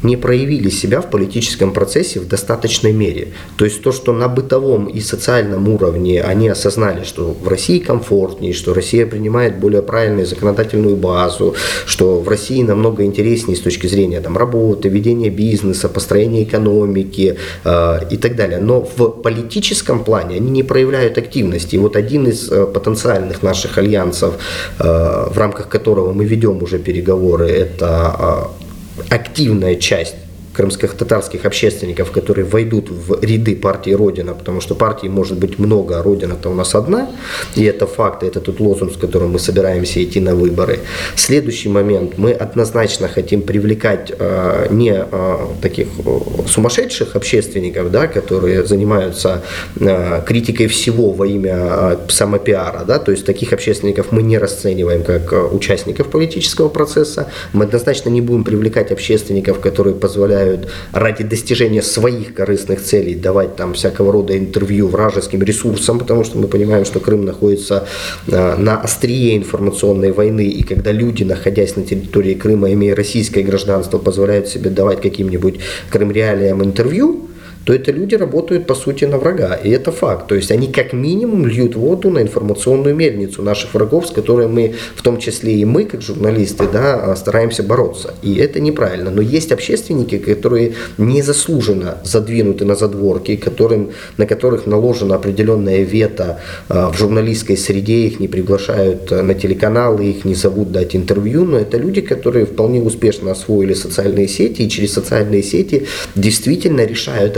не 0.02 0.16
проявили 0.16 0.70
себя 0.70 1.00
в 1.00 1.10
политическом 1.10 1.72
процессе 1.72 2.20
в 2.20 2.28
достаточной 2.28 2.92
мере. 2.92 3.28
То 3.56 3.64
есть 3.64 3.82
то, 3.82 3.92
что 3.92 4.12
на 4.12 4.28
бытовом 4.28 4.86
и 4.86 5.00
социальном 5.00 5.68
уровне 5.68 6.22
они 6.22 6.48
осознали, 6.48 7.04
что 7.04 7.32
в 7.32 7.48
России 7.48 7.78
комфортнее, 7.78 8.52
что 8.52 8.74
Россия 8.74 9.06
принимает 9.06 9.58
более 9.58 9.82
правильную 9.82 10.26
законодательную 10.26 10.96
базу, 10.96 11.54
что 11.86 12.20
в 12.20 12.28
России 12.28 12.62
намного 12.62 13.04
интереснее 13.04 13.56
с 13.56 13.60
точки 13.60 13.86
зрения 13.86 14.20
там, 14.20 14.36
работы, 14.36 14.88
ведения 14.88 15.30
бизнеса, 15.30 15.88
построения 15.88 16.42
экономики 16.42 17.36
э, 17.64 17.98
и 18.10 18.16
так 18.16 18.36
далее. 18.36 18.58
Но 18.60 18.82
в 18.96 19.22
политическом 19.22 20.04
плане 20.04 20.36
они 20.36 20.50
не 20.50 20.62
проявляют 20.62 21.18
активности. 21.18 21.76
И 21.76 21.78
вот 21.78 21.96
один 21.96 22.26
из 22.26 22.50
э, 22.50 22.66
потенциальных 22.66 23.42
наших 23.42 23.78
альянсов, 23.78 24.34
э, 24.78 25.28
в 25.30 25.38
рамках 25.38 25.68
которого 25.68 26.12
мы 26.12 26.24
ведем 26.24 26.62
уже 26.62 26.78
переговоры, 26.78 27.48
это 27.48 28.48
э, 28.58 28.61
активная 29.10 29.76
часть 29.76 30.16
крымских 30.52 30.94
татарских 30.94 31.44
общественников, 31.44 32.10
которые 32.10 32.44
войдут 32.44 32.90
в 32.90 33.22
ряды 33.22 33.56
партии 33.56 33.90
Родина, 33.90 34.34
потому 34.34 34.60
что 34.60 34.74
партий 34.74 35.08
может 35.08 35.38
быть 35.38 35.58
много, 35.58 35.98
а 35.98 36.02
Родина-то 36.02 36.50
у 36.50 36.54
нас 36.54 36.74
одна, 36.74 37.10
и 37.56 37.64
это 37.64 37.86
факт, 37.86 38.22
это 38.22 38.40
тот 38.40 38.60
лозунг, 38.60 38.92
с 38.92 38.96
которым 38.96 39.32
мы 39.32 39.38
собираемся 39.38 40.02
идти 40.02 40.20
на 40.20 40.34
выборы. 40.34 40.80
Следующий 41.16 41.68
момент, 41.68 42.18
мы 42.18 42.32
однозначно 42.32 43.08
хотим 43.08 43.42
привлекать 43.42 44.12
э, 44.18 44.66
не 44.70 44.94
э, 45.10 45.36
таких 45.62 45.88
э, 46.04 46.18
сумасшедших 46.46 47.16
общественников, 47.16 47.90
да, 47.90 48.06
которые 48.06 48.66
занимаются 48.66 49.42
э, 49.80 50.22
критикой 50.26 50.66
всего 50.66 51.12
во 51.12 51.26
имя 51.26 51.56
э, 51.56 51.96
самопиара, 52.08 52.84
да, 52.84 52.98
то 52.98 53.10
есть 53.10 53.24
таких 53.24 53.52
общественников 53.52 54.12
мы 54.12 54.22
не 54.22 54.38
расцениваем 54.38 55.02
как 55.02 55.32
э, 55.32 55.42
участников 55.42 56.08
политического 56.08 56.68
процесса, 56.68 57.28
мы 57.52 57.64
однозначно 57.64 58.10
не 58.10 58.20
будем 58.20 58.44
привлекать 58.44 58.92
общественников, 58.92 59.60
которые 59.60 59.94
позволяют 59.94 60.41
позволяют 60.42 60.68
ради 60.92 61.24
достижения 61.24 61.82
своих 61.82 62.34
корыстных 62.34 62.82
целей 62.82 63.14
давать 63.14 63.56
там 63.56 63.74
всякого 63.74 64.12
рода 64.12 64.36
интервью 64.36 64.88
вражеским 64.88 65.42
ресурсам, 65.42 65.98
потому 65.98 66.24
что 66.24 66.38
мы 66.38 66.48
понимаем, 66.48 66.84
что 66.84 67.00
Крым 67.00 67.24
находится 67.24 67.86
э, 68.26 68.56
на 68.56 68.80
острие 68.80 69.36
информационной 69.36 70.12
войны, 70.12 70.46
и 70.46 70.62
когда 70.62 70.92
люди, 70.92 71.24
находясь 71.24 71.76
на 71.76 71.82
территории 71.82 72.34
Крыма, 72.34 72.72
имея 72.72 72.94
российское 72.94 73.42
гражданство, 73.42 73.98
позволяют 73.98 74.48
себе 74.48 74.70
давать 74.70 75.00
каким-нибудь 75.00 75.56
крымреалиям 75.90 76.62
интервью, 76.62 77.28
то 77.64 77.72
это 77.72 77.92
люди 77.92 78.14
работают, 78.14 78.66
по 78.66 78.74
сути, 78.74 79.04
на 79.04 79.18
врага. 79.18 79.54
И 79.54 79.70
это 79.70 79.92
факт. 79.92 80.28
То 80.28 80.34
есть 80.34 80.50
они 80.50 80.66
как 80.66 80.92
минимум 80.92 81.46
льют 81.46 81.76
воду 81.76 82.10
на 82.10 82.20
информационную 82.20 82.94
мельницу 82.94 83.42
наших 83.42 83.74
врагов, 83.74 84.08
с 84.08 84.10
которой 84.10 84.48
мы, 84.48 84.74
в 84.96 85.02
том 85.02 85.18
числе 85.18 85.54
и 85.54 85.64
мы, 85.64 85.84
как 85.84 86.02
журналисты, 86.02 86.64
да, 86.72 87.14
стараемся 87.16 87.62
бороться. 87.62 88.14
И 88.22 88.34
это 88.36 88.60
неправильно. 88.60 89.10
Но 89.10 89.22
есть 89.22 89.52
общественники, 89.52 90.18
которые 90.18 90.74
незаслуженно 90.98 91.98
задвинуты 92.04 92.64
на 92.64 92.74
задворки, 92.74 93.36
которым, 93.36 93.90
на 94.16 94.26
которых 94.26 94.66
наложено 94.66 95.14
определенное 95.14 95.82
вето 95.82 96.40
а, 96.68 96.90
в 96.90 96.98
журналистской 96.98 97.56
среде, 97.56 98.06
их 98.06 98.20
не 98.20 98.28
приглашают 98.28 99.10
на 99.10 99.34
телеканалы, 99.34 100.06
их 100.06 100.24
не 100.24 100.34
зовут 100.34 100.72
дать 100.72 100.96
интервью, 100.96 101.44
но 101.44 101.58
это 101.58 101.76
люди, 101.76 102.00
которые 102.00 102.46
вполне 102.46 102.80
успешно 102.80 103.32
освоили 103.32 103.74
социальные 103.74 104.28
сети 104.28 104.62
и 104.62 104.68
через 104.68 104.92
социальные 104.92 105.42
сети 105.42 105.86
действительно 106.14 106.84
решают 106.84 107.36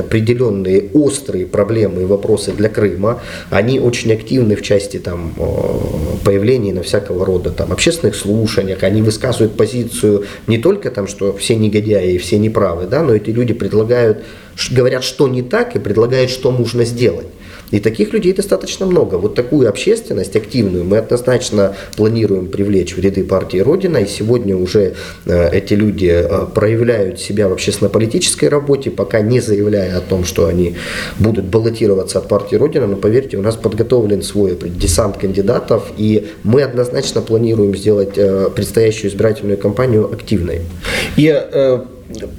острые 0.93 1.47
проблемы 1.47 2.03
и 2.03 2.05
вопросы 2.05 2.53
для 2.53 2.69
Крыма. 2.69 3.21
Они 3.51 3.81
очень 3.81 4.13
активны 4.13 4.57
в 4.57 4.63
части 4.63 4.99
там, 4.99 5.35
появления 6.25 6.73
на 6.73 6.83
всякого 6.83 7.25
рода 7.25 7.51
там, 7.51 7.73
общественных 7.73 8.15
слушаниях. 8.15 8.83
Они 8.83 9.03
высказывают 9.03 9.57
позицию 9.57 10.25
не 10.47 10.59
только 10.59 10.91
там, 10.91 11.07
что 11.07 11.33
все 11.37 11.57
негодяи 11.57 12.15
и 12.15 12.19
все 12.19 12.39
неправы, 12.39 12.87
да, 12.87 13.03
но 13.03 13.15
эти 13.15 13.31
люди 13.31 13.55
предлагают, 13.55 14.25
говорят, 14.71 15.05
что 15.05 15.29
не 15.29 15.43
так 15.43 15.77
и 15.77 15.79
предлагают, 15.79 16.31
что 16.31 16.51
нужно 16.53 16.85
сделать. 16.85 17.27
И 17.75 17.81
таких 17.81 18.13
людей 18.13 18.33
достаточно 18.33 18.87
много. 18.87 19.17
Вот 19.17 19.35
такую 19.35 19.69
общественность 19.69 20.37
активную 20.37 20.85
мы 20.85 20.99
однозначно 20.99 21.75
планируем 21.97 22.47
привлечь 22.47 22.95
в 22.97 23.01
ряды 23.01 23.25
партии 23.25 23.59
Родина. 23.59 23.97
И 23.97 24.07
сегодня 24.07 24.57
уже 24.57 24.95
э, 25.27 25.51
эти 25.51 25.75
люди 25.75 26.07
э, 26.07 26.47
проявляют 26.55 27.19
себя 27.19 27.49
в 27.49 27.53
общественно-политической 27.53 28.49
работе, 28.49 28.93
пока 28.93 29.23
не 29.23 29.41
заявляя 29.41 29.99
о 29.99 30.01
том, 30.01 30.25
что 30.25 30.47
они 30.47 30.77
будут 31.19 31.47
баллотироваться 31.47 32.21
от 32.21 32.29
партии 32.29 32.55
Родина. 32.55 32.87
Но 32.87 32.95
поверьте, 32.95 33.39
у 33.39 33.43
нас 33.43 33.57
подготовлен 33.57 34.23
свой 34.23 34.57
десант 34.57 35.17
кандидатов, 35.17 35.91
и 35.97 36.29
мы 36.45 36.63
однозначно 36.63 37.23
планируем 37.23 37.75
сделать 37.75 38.17
э, 38.17 38.51
предстоящую 38.55 39.11
избирательную 39.11 39.59
кампанию 39.59 40.09
активной. 40.13 40.61
Я 41.17 41.85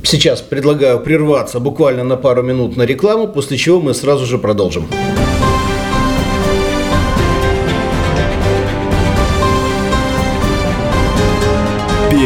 сейчас 0.03 0.41
предлагаю 0.41 1.01
прерваться 1.01 1.59
буквально 1.59 2.05
на 2.05 2.15
пару 2.15 2.41
минут 2.41 2.77
на 2.77 2.83
рекламу, 2.83 3.27
после 3.27 3.57
чего 3.57 3.81
мы 3.81 3.93
сразу 3.93 4.25
же 4.25 4.37
продолжим. 4.37 4.87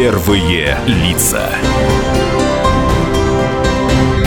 Первые 0.00 0.78
лица. 0.86 1.50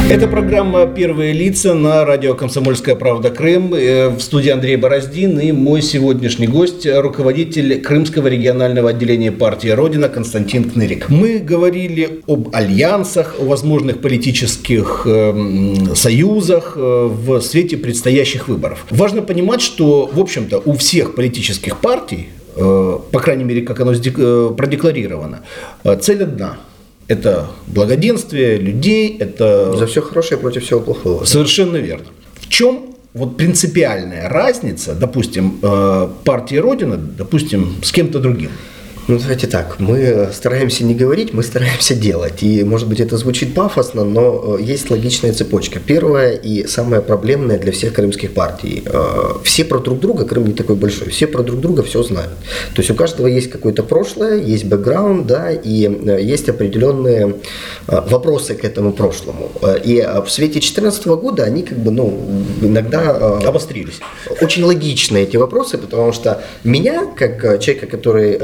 Это 0.07 0.27
программа 0.27 0.85
«Первые 0.85 1.33
лица» 1.33 1.73
на 1.73 2.05
радио 2.05 2.35
«Комсомольская 2.35 2.93
правда. 2.93 3.31
Крым». 3.31 3.73
Э, 3.73 4.09
в 4.09 4.19
студии 4.19 4.51
Андрей 4.51 4.75
Бороздин 4.75 5.39
и 5.39 5.51
мой 5.51 5.81
сегодняшний 5.81 6.45
гость– 6.45 6.85
руководитель 6.95 7.81
Крымского 7.81 8.27
регионального 8.27 8.91
отделения 8.91 9.31
партии 9.31 9.69
«Родина» 9.69 10.09
Константин 10.09 10.69
Кнырик. 10.69 11.09
Мы 11.09 11.39
говорили 11.39 12.21
об 12.27 12.55
альянсах, 12.55 13.37
о 13.39 13.45
возможных 13.45 13.99
политических 13.99 15.07
э, 15.07 15.95
союзах 15.95 16.73
в 16.75 17.41
свете 17.41 17.77
предстоящих 17.77 18.47
выборов. 18.47 18.85
Важно 18.91 19.23
понимать, 19.23 19.61
что, 19.61 20.07
в 20.13 20.19
общем-то, 20.19 20.61
у 20.63 20.73
всех 20.73 21.15
политических 21.15 21.79
партий, 21.79 22.27
по 22.55 23.19
крайней 23.19 23.43
мере, 23.43 23.61
как 23.61 23.79
оно 23.79 23.93
э, 23.93 24.53
продекларировано, 24.57 25.41
э, 25.83 25.97
цель 25.99 26.23
одна– 26.23 26.57
это 27.07 27.47
благоденствие 27.67 28.57
людей, 28.57 29.17
это... 29.19 29.75
За 29.75 29.87
все 29.87 30.01
хорошее 30.01 30.39
против 30.39 30.63
всего 30.63 30.79
плохого. 30.79 31.25
Совершенно 31.25 31.77
верно. 31.77 32.07
В 32.35 32.49
чем 32.49 32.95
вот 33.13 33.37
принципиальная 33.37 34.29
разница, 34.29 34.95
допустим, 34.95 35.59
э, 35.61 36.07
партии 36.23 36.55
Родина, 36.55 36.97
допустим, 36.97 37.75
с 37.83 37.91
кем-то 37.91 38.19
другим? 38.19 38.51
Ну, 39.05 39.19
давайте 39.19 39.47
так, 39.47 39.79
мы 39.79 40.29
стараемся 40.31 40.85
не 40.85 40.95
говорить, 40.95 41.33
мы 41.33 41.43
стараемся 41.43 41.93
делать. 41.93 42.41
И, 42.41 42.63
может 42.63 42.87
быть, 42.87 43.01
это 43.01 43.17
звучит 43.17 43.53
пафосно, 43.53 44.05
но 44.05 44.55
э, 44.57 44.61
есть 44.63 44.89
логичная 44.89 45.33
цепочка. 45.33 45.81
Первая 45.85 46.35
и 46.35 46.65
самая 46.67 47.01
проблемная 47.01 47.59
для 47.59 47.73
всех 47.73 47.93
крымских 47.93 48.33
партий. 48.33 48.81
Э, 48.85 49.33
все 49.43 49.65
про 49.65 49.79
друг 49.79 49.99
друга, 49.99 50.23
Крым 50.23 50.45
не 50.45 50.53
такой 50.53 50.77
большой, 50.77 51.09
все 51.09 51.27
про 51.27 51.43
друг 51.43 51.59
друга 51.59 51.83
все 51.83 52.01
знают. 52.01 52.31
То 52.75 52.81
есть 52.81 52.91
у 52.91 52.95
каждого 52.95 53.27
есть 53.27 53.49
какое-то 53.49 53.83
прошлое, 53.83 54.41
есть 54.41 54.63
бэкграунд, 54.63 55.27
да, 55.27 55.51
и 55.51 55.85
э, 55.85 56.21
есть 56.21 56.47
определенные 56.47 57.35
вопросы 57.87 58.55
к 58.55 58.63
этому 58.63 58.93
прошлому. 58.93 59.51
И 59.83 60.01
в 60.25 60.31
свете 60.31 60.59
2014 60.59 61.05
года 61.07 61.43
они 61.43 61.63
как 61.63 61.77
бы, 61.77 61.91
ну, 61.91 62.17
иногда... 62.61 63.37
Обострились. 63.45 63.99
Очень 64.39 64.63
логичны 64.63 65.17
эти 65.17 65.35
вопросы, 65.35 65.77
потому 65.77 66.13
что 66.13 66.41
меня, 66.63 67.05
как 67.05 67.59
человека, 67.59 67.87
который 67.87 68.39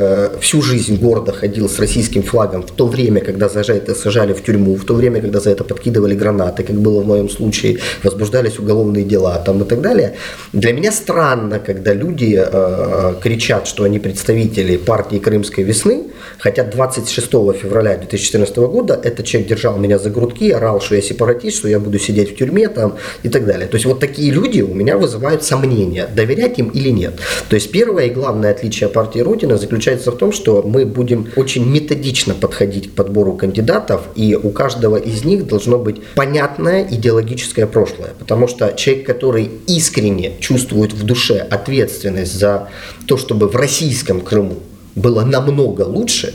всю 0.49 0.63
жизнь 0.63 0.97
гордо 0.97 1.31
ходил 1.31 1.69
с 1.69 1.77
российским 1.77 2.23
флагом 2.23 2.63
в 2.63 2.71
то 2.71 2.87
время, 2.87 3.21
когда 3.21 3.49
за 3.49 3.59
это 3.59 3.93
сажали 3.93 4.33
в 4.33 4.43
тюрьму, 4.43 4.75
в 4.75 4.83
то 4.83 4.95
время, 4.95 5.21
когда 5.21 5.39
за 5.39 5.51
это 5.51 5.63
подкидывали 5.63 6.15
гранаты, 6.15 6.63
как 6.63 6.75
было 6.75 7.01
в 7.01 7.05
моем 7.05 7.29
случае, 7.29 7.77
возбуждались 8.01 8.57
уголовные 8.57 9.03
дела 9.03 9.37
там 9.45 9.61
и 9.61 9.65
так 9.65 9.81
далее. 9.81 10.15
Для 10.51 10.73
меня 10.73 10.91
странно, 10.91 11.59
когда 11.59 11.93
люди 11.93 12.33
э, 12.35 12.49
э 12.51 13.15
кричат, 13.21 13.67
что 13.67 13.83
они 13.83 13.99
представители 13.99 14.77
партии 14.77 15.19
Крымской 15.19 15.63
весны, 15.63 16.05
хотя 16.39 16.63
26 16.63 17.29
февраля 17.61 17.97
2014 17.97 18.57
года 18.57 18.99
этот 19.03 19.27
человек 19.27 19.49
держал 19.49 19.77
меня 19.77 19.99
за 19.99 20.09
грудки, 20.09 20.49
орал, 20.49 20.81
что 20.81 20.95
я 20.95 21.01
сепаратист, 21.01 21.57
что 21.57 21.67
я 21.67 21.79
буду 21.79 21.99
сидеть 21.99 22.33
в 22.33 22.35
тюрьме 22.35 22.69
там 22.69 22.95
и 23.21 23.29
так 23.29 23.45
далее. 23.45 23.67
То 23.67 23.75
есть 23.75 23.85
вот 23.85 23.99
такие 23.99 24.31
люди 24.31 24.61
у 24.61 24.73
меня 24.73 24.97
вызывают 24.97 25.43
сомнения, 25.43 26.07
доверять 26.15 26.57
им 26.57 26.69
или 26.69 26.89
нет. 26.89 27.13
То 27.49 27.55
есть 27.55 27.71
первое 27.71 28.05
и 28.05 28.09
главное 28.09 28.49
отличие 28.51 28.89
партии 28.89 29.19
Родина 29.19 29.57
заключается 29.57 30.11
в 30.11 30.17
том, 30.17 30.31
что 30.31 30.38
мы 30.47 30.85
будем 30.85 31.27
очень 31.35 31.65
методично 31.65 32.33
подходить 32.33 32.91
к 32.91 32.95
подбору 32.95 33.33
кандидатов, 33.33 34.01
и 34.15 34.35
у 34.35 34.49
каждого 34.49 34.97
из 34.97 35.23
них 35.25 35.47
должно 35.47 35.77
быть 35.77 36.01
понятное 36.15 36.87
идеологическое 36.89 37.67
прошлое. 37.67 38.11
Потому 38.17 38.47
что 38.47 38.73
человек, 38.73 39.05
который 39.05 39.49
искренне 39.67 40.33
чувствует 40.39 40.93
в 40.93 41.03
душе 41.03 41.39
ответственность 41.39 42.33
за 42.33 42.69
то, 43.07 43.17
чтобы 43.17 43.47
в 43.47 43.55
российском 43.55 44.21
Крыму 44.21 44.55
было 44.95 45.23
намного 45.23 45.81
лучше, 45.81 46.33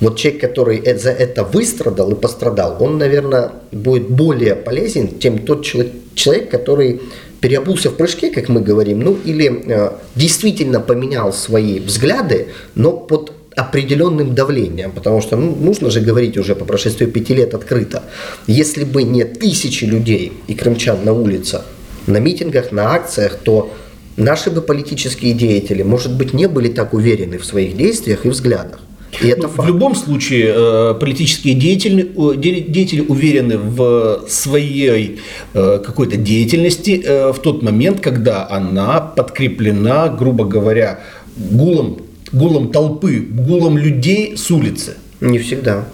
вот 0.00 0.18
человек, 0.18 0.40
который 0.40 0.78
э, 0.78 0.98
за 0.98 1.10
это 1.10 1.44
выстрадал 1.44 2.12
и 2.12 2.14
пострадал, 2.14 2.76
он, 2.80 2.98
наверное, 2.98 3.52
будет 3.72 4.08
более 4.10 4.54
полезен, 4.54 5.18
чем 5.18 5.38
тот 5.38 5.64
человек, 5.64 6.50
который 6.50 7.00
переобулся 7.40 7.90
в 7.90 7.96
прыжке, 7.96 8.30
как 8.30 8.48
мы 8.48 8.60
говорим, 8.60 9.00
ну 9.00 9.16
или 9.24 9.62
э, 9.66 9.90
действительно 10.14 10.80
поменял 10.80 11.32
свои 11.32 11.80
взгляды, 11.80 12.48
но 12.74 12.92
под 12.92 13.32
определенным 13.56 14.34
давлением, 14.34 14.92
потому 14.92 15.22
что 15.22 15.36
ну, 15.36 15.56
нужно 15.56 15.90
же 15.90 16.00
говорить 16.00 16.36
уже 16.36 16.54
по 16.54 16.66
прошествии 16.66 17.06
пяти 17.06 17.34
лет 17.34 17.54
открыто. 17.54 18.02
Если 18.46 18.84
бы 18.84 19.02
не 19.02 19.24
тысячи 19.24 19.84
людей 19.84 20.34
и 20.46 20.54
крымчан 20.54 21.04
на 21.04 21.12
улице, 21.14 21.62
на 22.06 22.18
митингах, 22.18 22.70
на 22.70 22.94
акциях, 22.94 23.38
то 23.42 23.72
наши 24.16 24.50
бы 24.50 24.60
политические 24.60 25.32
деятели, 25.32 25.82
может 25.82 26.14
быть, 26.14 26.34
не 26.34 26.48
были 26.48 26.68
так 26.68 26.92
уверены 26.92 27.38
в 27.38 27.46
своих 27.46 27.76
действиях 27.76 28.26
и 28.26 28.28
взглядах. 28.28 28.80
И 29.22 29.28
это 29.28 29.48
факт. 29.48 29.66
В 29.66 29.72
любом 29.72 29.94
случае, 29.94 30.52
э, 30.54 30.94
политические 31.00 31.54
деятели, 31.54 32.02
деятели 32.36 33.00
уверены 33.00 33.56
в 33.56 34.24
своей 34.28 35.20
э, 35.54 35.78
какой-то 35.84 36.18
деятельности 36.18 37.02
э, 37.02 37.32
в 37.32 37.38
тот 37.38 37.62
момент, 37.62 38.00
когда 38.00 38.46
она 38.50 39.00
подкреплена, 39.00 40.08
грубо 40.08 40.44
говоря, 40.44 41.00
гулом, 41.36 42.02
гулом 42.32 42.70
толпы, 42.72 43.20
гулом 43.20 43.78
людей 43.78 44.36
с 44.36 44.50
улицы. 44.50 44.94
Не 45.20 45.38
всегда. 45.38 45.84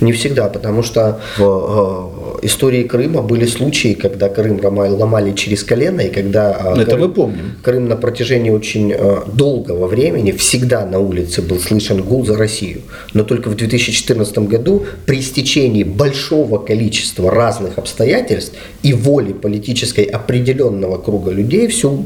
Не 0.00 0.12
всегда, 0.12 0.48
потому 0.48 0.82
что 0.82 1.20
в 1.36 1.42
э, 1.42 2.21
истории 2.42 2.84
Крыма 2.84 3.22
были 3.22 3.46
случаи, 3.46 3.94
когда 3.94 4.28
Крым 4.28 4.60
ломали 4.64 5.32
через 5.32 5.64
колено, 5.64 6.00
и 6.00 6.10
когда 6.10 6.74
э, 6.76 6.82
Это 6.82 6.92
Крым, 6.92 7.00
мы 7.00 7.08
помним. 7.08 7.52
Крым 7.62 7.88
на 7.88 7.96
протяжении 7.96 8.50
очень 8.50 8.92
э, 8.92 9.22
долгого 9.32 9.86
времени 9.86 10.32
всегда 10.32 10.86
на 10.86 10.98
улице 10.98 11.42
был 11.42 11.58
слышен 11.58 12.02
гул 12.02 12.24
за 12.24 12.36
Россию. 12.36 12.82
Но 13.14 13.24
только 13.24 13.48
в 13.48 13.56
2014 13.56 14.38
году 14.38 14.86
при 15.06 15.22
стечении 15.22 15.84
большого 15.84 16.58
количества 16.58 17.30
разных 17.30 17.78
обстоятельств 17.78 18.54
и 18.82 18.92
воли 18.92 19.32
политической 19.32 20.04
определенного 20.04 20.98
круга 20.98 21.30
людей 21.30 21.68
все, 21.68 22.02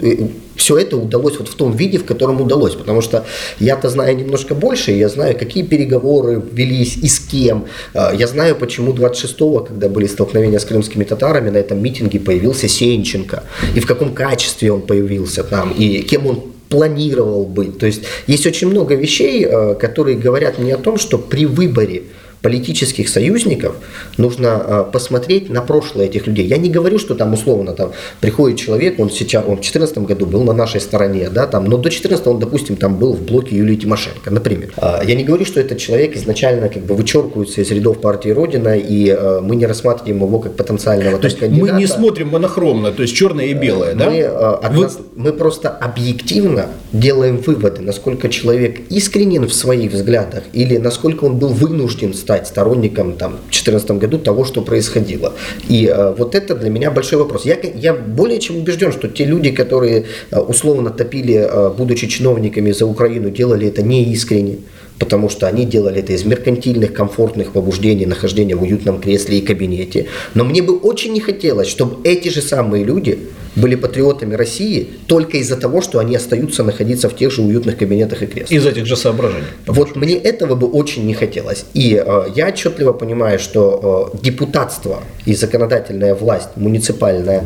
все 0.57 0.79
это 0.79 0.97
удалось 0.97 1.39
вот 1.39 1.49
в 1.49 1.55
том 1.55 1.77
виде, 1.77 1.99
в 1.99 2.05
котором 2.05 2.41
удалось. 2.41 2.75
Потому 2.75 3.01
что 3.01 3.25
я-то 3.61 3.89
знаю 3.89 4.17
немножко 4.17 4.55
больше, 4.55 4.93
я 4.93 5.09
знаю, 5.09 5.39
какие 5.39 5.63
переговоры 5.63 6.43
велись 6.53 6.97
и 6.97 7.09
с 7.09 7.21
кем. 7.21 7.67
А, 7.95 8.13
я 8.15 8.27
знаю, 8.27 8.57
почему 8.57 8.93
26-го, 8.93 9.61
когда 9.61 9.89
были 9.89 10.07
столкновения 10.17 10.59
с 10.59 10.65
крымскими 10.65 11.05
татарами, 11.05 11.51
на 11.51 11.59
этом 11.59 11.83
митинге 11.83 12.19
появился 12.19 12.69
Сенченко. 12.69 13.43
И 13.75 13.81
в 13.81 13.87
каком 13.87 14.15
качестве 14.15 14.73
он 14.73 14.81
появился 14.81 15.45
там, 15.45 15.73
и 15.73 16.01
кем 16.01 16.27
он 16.27 16.43
планировал 16.69 17.45
быть. 17.45 17.79
То 17.79 17.87
есть 17.87 18.03
есть 18.27 18.47
очень 18.47 18.69
много 18.69 18.95
вещей, 18.95 19.47
а, 19.47 19.75
которые 19.75 20.17
говорят 20.17 20.59
мне 20.59 20.75
о 20.75 20.79
том, 20.79 20.99
что 20.99 21.19
при 21.19 21.47
выборе 21.47 22.03
политических 22.47 23.09
союзников 23.09 23.75
нужно 24.19 24.53
а, 24.53 24.85
посмотреть 24.85 25.51
на 25.51 25.63
прошлое 25.63 26.07
этих 26.07 26.29
людей. 26.29 26.47
Я 26.47 26.59
не 26.59 26.71
говорю, 26.71 27.01
что 27.01 27.17
там 27.17 27.35
условно 27.35 27.73
там 27.73 27.91
приходит 28.21 28.57
человек, 28.57 29.01
он 29.01 29.11
сейчас, 29.11 29.43
он 29.43 29.57
в 29.57 29.63
2014 29.63 29.99
году 29.99 30.27
был 30.27 30.45
на 30.45 30.53
нашей 30.53 30.81
стороне, 30.81 31.29
да, 31.29 31.49
там, 31.49 31.65
но 31.65 31.77
до 31.77 31.83
2014 31.83 32.27
он, 32.29 32.39
допустим, 32.39 32.77
там 32.77 32.99
был 32.99 33.15
в 33.15 33.23
блоке 33.23 33.57
Юлии 33.57 33.75
Тимошенко, 33.75 34.31
например. 34.31 34.73
А, 34.77 35.03
я 35.05 35.17
не 35.17 35.25
говорю, 35.25 35.45
что 35.45 35.59
этот 35.59 35.79
человек 35.79 36.15
изначально 36.15 36.69
как 36.69 36.85
бы 36.85 36.95
вычеркивается 36.95 37.63
из 37.63 37.71
рядов 37.73 38.01
партии 38.01 38.29
Родина, 38.29 38.79
и 38.79 39.11
а, 39.11 39.41
мы 39.41 39.57
не 39.57 39.67
рассматриваем 39.67 40.23
его 40.23 40.39
как 40.39 40.55
потенциального 40.55 41.19
то 41.19 41.25
есть 41.25 41.41
кандидата. 41.41 41.73
Мы 41.73 41.81
не 41.81 41.89
смотрим 41.89 42.29
монохромно, 42.29 42.93
то 42.93 43.03
есть 43.03 43.17
черное 43.17 43.47
и 43.47 43.55
белое, 43.55 43.97
мы, 43.97 44.23
да? 44.23 44.71
Вы... 44.71 44.89
мы 45.17 45.33
просто 45.33 45.69
объективно 45.69 46.67
делаем 46.93 47.39
выводы, 47.39 47.83
насколько 47.83 48.29
человек 48.29 48.83
искренен 48.89 49.49
в 49.49 49.53
своих 49.53 49.91
взглядах 49.91 50.45
или 50.53 50.77
насколько 50.77 51.25
он 51.25 51.39
был 51.39 51.49
вынужден 51.49 52.15
стать 52.15 52.36
стать 52.37 52.47
сторонником 52.47 53.17
там, 53.17 53.33
в 53.33 53.53
2014 53.53 53.91
году 53.93 54.19
того, 54.19 54.45
что 54.45 54.63
происходило. 54.63 55.33
И 55.69 55.87
э, 55.87 56.15
вот 56.19 56.35
это 56.35 56.55
для 56.55 56.71
меня 56.71 56.91
большой 56.91 57.19
вопрос. 57.19 57.47
Я, 57.47 57.57
я 57.75 57.95
более 57.95 58.39
чем 58.39 58.57
убежден, 58.57 58.93
что 58.93 59.09
те 59.09 59.25
люди, 59.25 59.51
которые 59.51 60.05
э, 60.31 60.39
условно 60.39 60.91
топили, 60.91 61.35
э, 61.35 61.71
будучи 61.79 62.07
чиновниками 62.07 62.73
за 62.73 62.87
Украину, 62.87 63.31
делали 63.31 63.69
это 63.69 63.83
не 63.83 64.05
искренне 64.13 64.57
потому 64.99 65.29
что 65.29 65.47
они 65.47 65.67
делали 65.67 66.01
это 66.01 66.15
из 66.15 66.25
меркантильных, 66.25 66.95
комфортных 66.95 67.53
побуждений, 67.53 68.07
нахождения 68.07 68.57
в 68.57 68.63
уютном 68.63 68.99
кресле 68.99 69.39
и 69.39 69.41
кабинете. 69.43 70.07
Но 70.35 70.43
мне 70.43 70.63
бы 70.63 70.75
очень 70.75 71.13
не 71.13 71.21
хотелось, 71.21 71.69
чтобы 71.69 71.97
эти 72.09 72.31
же 72.31 72.41
самые 72.41 72.83
люди 72.83 73.19
были 73.57 73.75
патриотами 73.75 74.35
России 74.35 74.89
только 75.07 75.39
из-за 75.39 75.57
того, 75.57 75.81
что 75.81 75.99
они 75.99 76.15
остаются 76.15 76.63
находиться 76.63 77.09
в 77.09 77.17
тех 77.17 77.33
же 77.33 77.43
уютных 77.43 77.79
кабинетах 77.79 78.23
и 78.23 78.27
креслах. 78.27 78.53
Из 78.53 78.67
этих 78.67 78.87
же 78.87 78.97
соображений. 78.97 79.45
Вот 79.67 79.97
мне 79.97 80.15
этого 80.15 80.55
бы 80.55 80.67
очень 80.69 81.07
не 81.07 81.15
хотелось. 81.15 81.65
И 81.75 82.03
э, 82.05 82.25
я 82.35 82.49
отчетливо 82.49 82.93
понимаю, 82.93 83.39
что 83.39 84.13
э, 84.15 84.19
депутатство 84.23 85.03
и 85.25 85.35
законодательная 85.35 86.15
власть 86.15 86.51
муниципальная 86.57 87.45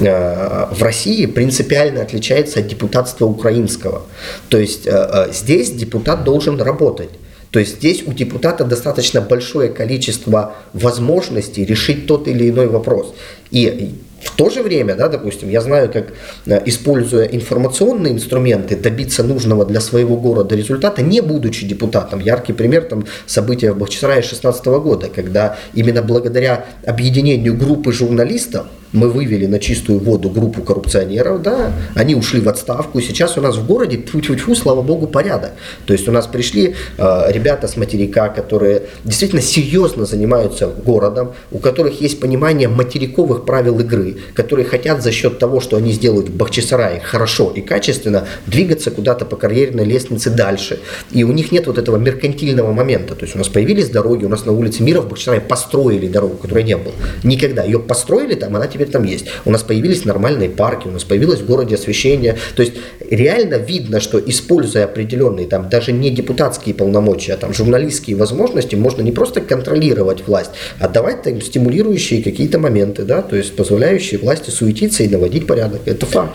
э, 0.00 0.66
в 0.70 0.82
России 0.82 1.26
принципиально 1.26 2.02
отличается 2.02 2.60
от 2.60 2.68
депутатства 2.68 3.26
украинского. 3.26 4.02
То 4.48 4.58
есть 4.58 4.86
э, 4.86 4.90
э, 4.90 5.32
здесь 5.32 5.72
депутат 5.72 6.24
должен 6.24 6.60
работать. 6.60 7.10
То 7.50 7.58
есть 7.58 7.76
здесь 7.76 8.02
у 8.06 8.12
депутата 8.12 8.64
достаточно 8.64 9.20
большое 9.20 9.70
количество 9.70 10.54
возможностей 10.74 11.64
решить 11.64 12.06
тот 12.06 12.28
или 12.28 12.50
иной 12.50 12.68
вопрос. 12.68 13.14
И 13.50 13.94
в 14.22 14.36
то 14.36 14.50
же 14.50 14.62
время, 14.62 14.94
да, 14.94 15.08
допустим, 15.08 15.48
я 15.48 15.60
знаю, 15.60 15.90
как, 15.92 16.12
э, 16.46 16.60
используя 16.66 17.24
информационные 17.24 18.12
инструменты, 18.12 18.76
добиться 18.76 19.22
нужного 19.22 19.64
для 19.64 19.80
своего 19.80 20.16
города 20.16 20.56
результата, 20.56 21.02
не 21.02 21.20
будучи 21.20 21.66
депутатом. 21.66 22.20
Яркий 22.20 22.52
пример 22.52 22.84
там 22.84 23.04
события 23.26 23.72
в 23.72 23.78
Бахчисарае 23.78 24.20
2016 24.20 24.80
года, 24.80 25.08
когда 25.08 25.56
именно 25.74 26.02
благодаря 26.02 26.66
объединению 26.84 27.56
группы 27.56 27.92
журналистов 27.92 28.66
мы 28.92 29.10
вывели 29.10 29.46
на 29.46 29.58
чистую 29.58 29.98
воду 29.98 30.30
группу 30.30 30.62
коррупционеров, 30.62 31.42
да, 31.42 31.72
они 31.94 32.14
ушли 32.14 32.40
в 32.40 32.48
отставку, 32.48 33.00
сейчас 33.00 33.36
у 33.36 33.40
нас 33.40 33.56
в 33.56 33.66
городе, 33.66 33.98
тьфу 33.98 34.18
-тьфу 34.18 34.36
-тьфу, 34.36 34.54
слава 34.54 34.82
богу, 34.82 35.06
порядок. 35.06 35.50
То 35.86 35.92
есть 35.92 36.08
у 36.08 36.12
нас 36.12 36.26
пришли 36.26 36.74
э, 36.96 37.32
ребята 37.32 37.68
с 37.68 37.76
материка, 37.76 38.28
которые 38.28 38.82
действительно 39.04 39.42
серьезно 39.42 40.06
занимаются 40.06 40.66
городом, 40.66 41.32
у 41.50 41.58
которых 41.58 42.00
есть 42.00 42.20
понимание 42.20 42.68
материковых 42.68 43.44
правил 43.44 43.78
игры, 43.80 44.16
которые 44.34 44.64
хотят 44.64 45.02
за 45.02 45.12
счет 45.12 45.38
того, 45.38 45.60
что 45.60 45.76
они 45.76 45.92
сделают 45.92 46.28
в 46.28 46.36
Бахчисарае 46.36 47.00
хорошо 47.00 47.52
и 47.54 47.60
качественно, 47.60 48.26
двигаться 48.46 48.90
куда-то 48.90 49.24
по 49.24 49.36
карьерной 49.36 49.84
лестнице 49.84 50.30
дальше. 50.30 50.78
И 51.12 51.24
у 51.24 51.32
них 51.32 51.52
нет 51.52 51.66
вот 51.66 51.78
этого 51.78 51.96
меркантильного 51.96 52.72
момента. 52.72 53.14
То 53.14 53.24
есть 53.24 53.34
у 53.34 53.38
нас 53.38 53.48
появились 53.48 53.90
дороги, 53.90 54.24
у 54.24 54.28
нас 54.28 54.46
на 54.46 54.52
улице 54.52 54.82
Мира 54.82 55.00
в 55.00 55.08
Бахчисарае 55.08 55.40
построили 55.40 56.08
дорогу, 56.08 56.36
которой 56.36 56.64
не 56.64 56.76
было. 56.76 56.94
Никогда. 57.24 57.64
Ее 57.64 57.78
построили 57.78 58.34
там, 58.34 58.56
она 58.56 58.66
теперь 58.66 58.77
там 58.86 59.04
есть. 59.04 59.26
У 59.44 59.50
нас 59.50 59.62
появились 59.62 60.04
нормальные 60.04 60.50
парки, 60.50 60.88
у 60.88 60.90
нас 60.90 61.04
появилось 61.04 61.40
в 61.40 61.46
городе 61.46 61.74
освещение. 61.74 62.36
То 62.56 62.62
есть 62.62 62.74
реально 63.10 63.56
видно, 63.56 64.00
что 64.00 64.18
используя 64.18 64.84
определенные 64.84 65.46
там 65.46 65.68
даже 65.68 65.92
не 65.92 66.10
депутатские 66.10 66.74
полномочия, 66.74 67.34
а 67.34 67.36
там 67.36 67.54
журналистские 67.54 68.16
возможности, 68.16 68.74
можно 68.74 69.02
не 69.02 69.12
просто 69.12 69.40
контролировать 69.40 70.26
власть, 70.26 70.50
а 70.78 70.88
давать 70.88 71.22
там 71.22 71.40
стимулирующие 71.40 72.22
какие-то 72.22 72.58
моменты, 72.58 73.04
да, 73.04 73.22
то 73.22 73.36
есть 73.36 73.56
позволяющие 73.56 74.20
власти 74.20 74.50
суетиться 74.50 75.02
и 75.02 75.08
наводить 75.08 75.46
порядок. 75.46 75.82
Это 75.86 76.06
факт. 76.06 76.34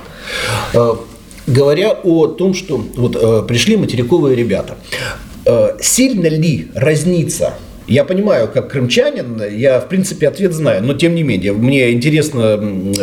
А, 0.73 0.99
говоря 1.47 1.91
о 1.91 2.27
том, 2.27 2.53
что 2.53 2.83
вот 2.95 3.15
э, 3.15 3.43
пришли 3.47 3.77
материковые 3.77 4.35
ребята, 4.35 4.77
э, 5.45 5.77
сильно 5.81 6.27
ли 6.27 6.67
разница 6.73 7.55
я 7.87 8.03
понимаю, 8.03 8.47
как 8.47 8.71
крымчанин, 8.71 9.41
я, 9.51 9.79
в 9.79 9.89
принципе, 9.89 10.27
ответ 10.27 10.53
знаю, 10.53 10.83
но 10.83 10.93
тем 10.93 11.15
не 11.15 11.23
менее, 11.23 11.53
мне 11.53 11.91
интересно 11.91 12.57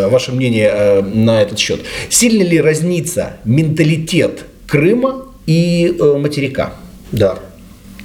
ваше 0.08 0.32
мнение 0.32 0.70
э, 0.72 1.02
на 1.02 1.42
этот 1.42 1.58
счет. 1.58 1.80
Сильно 2.08 2.42
ли 2.42 2.60
разнится 2.60 3.36
менталитет 3.44 4.44
Крыма 4.66 5.26
и 5.46 5.96
э, 5.98 6.16
материка? 6.18 6.74
Да. 7.12 7.38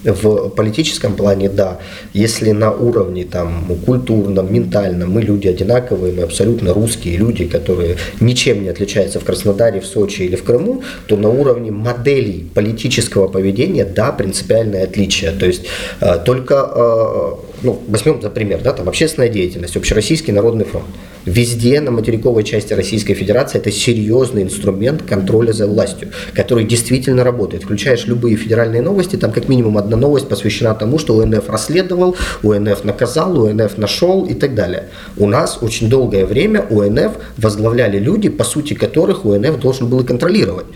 В 0.05 0.49
политическом 0.49 1.15
плане, 1.15 1.49
да. 1.49 1.79
Если 2.13 2.51
на 2.51 2.71
уровне 2.71 3.25
там, 3.25 3.65
культурном, 3.85 4.53
ментальном 4.53 5.11
мы 5.11 5.21
люди 5.21 5.47
одинаковые, 5.47 6.13
мы 6.13 6.23
абсолютно 6.23 6.73
русские 6.73 7.17
люди, 7.17 7.45
которые 7.45 7.97
ничем 8.19 8.63
не 8.63 8.69
отличаются 8.69 9.19
в 9.19 9.23
Краснодаре, 9.23 9.81
в 9.81 9.85
Сочи 9.85 10.21
или 10.21 10.35
в 10.35 10.43
Крыму, 10.43 10.83
то 11.07 11.17
на 11.17 11.29
уровне 11.29 11.71
моделей 11.71 12.47
политического 12.53 13.27
поведения, 13.27 13.85
да, 13.85 14.11
принципиальное 14.11 14.83
отличие. 14.83 15.31
То 15.31 15.45
есть 15.45 15.65
э, 16.01 16.19
только, 16.23 16.69
э, 16.75 17.31
ну, 17.65 17.81
возьмем 17.87 18.21
за 18.21 18.29
пример, 18.29 18.61
да, 18.61 18.71
там 18.71 18.87
общественная 18.87 19.29
деятельность, 19.29 19.75
Общероссийский 19.75 20.31
народный 20.31 20.65
фронт. 20.65 20.85
Везде 21.25 21.81
на 21.81 21.89
материковой 21.89 22.43
части 22.43 22.73
Российской 22.73 23.15
Федерации 23.15 23.57
это 23.57 23.71
серьезный 23.71 24.43
инструмент 24.43 25.01
контроля 25.01 25.51
за 25.51 25.65
властью, 25.65 26.09
который 26.33 26.65
действительно 26.65 27.23
работает. 27.23 27.63
Включаешь 27.63 28.05
любые 28.05 28.35
федеральные 28.37 28.83
новости, 28.83 29.15
там 29.15 29.31
как 29.31 29.49
минимум 29.49 29.79
одна 29.79 29.97
новость 29.97 30.29
посвящена 30.29 30.75
тому, 30.75 30.99
что 30.99 31.15
УНФ 31.15 31.49
расследовал, 31.49 32.15
УНФ 32.43 32.83
наказал, 32.83 33.39
УНФ 33.41 33.77
нашел 33.77 34.25
и 34.25 34.35
так 34.35 34.53
далее. 34.53 34.89
У 35.17 35.25
нас 35.27 35.57
очень 35.61 35.89
долгое 35.89 36.25
время 36.25 36.65
УНФ 36.69 37.13
возглавляли 37.37 37.97
люди, 37.97 38.29
по 38.29 38.43
сути 38.43 38.75
которых 38.75 39.25
УНФ 39.25 39.59
должен 39.59 39.87
был 39.89 40.01
и 40.01 40.05
контролировать. 40.05 40.67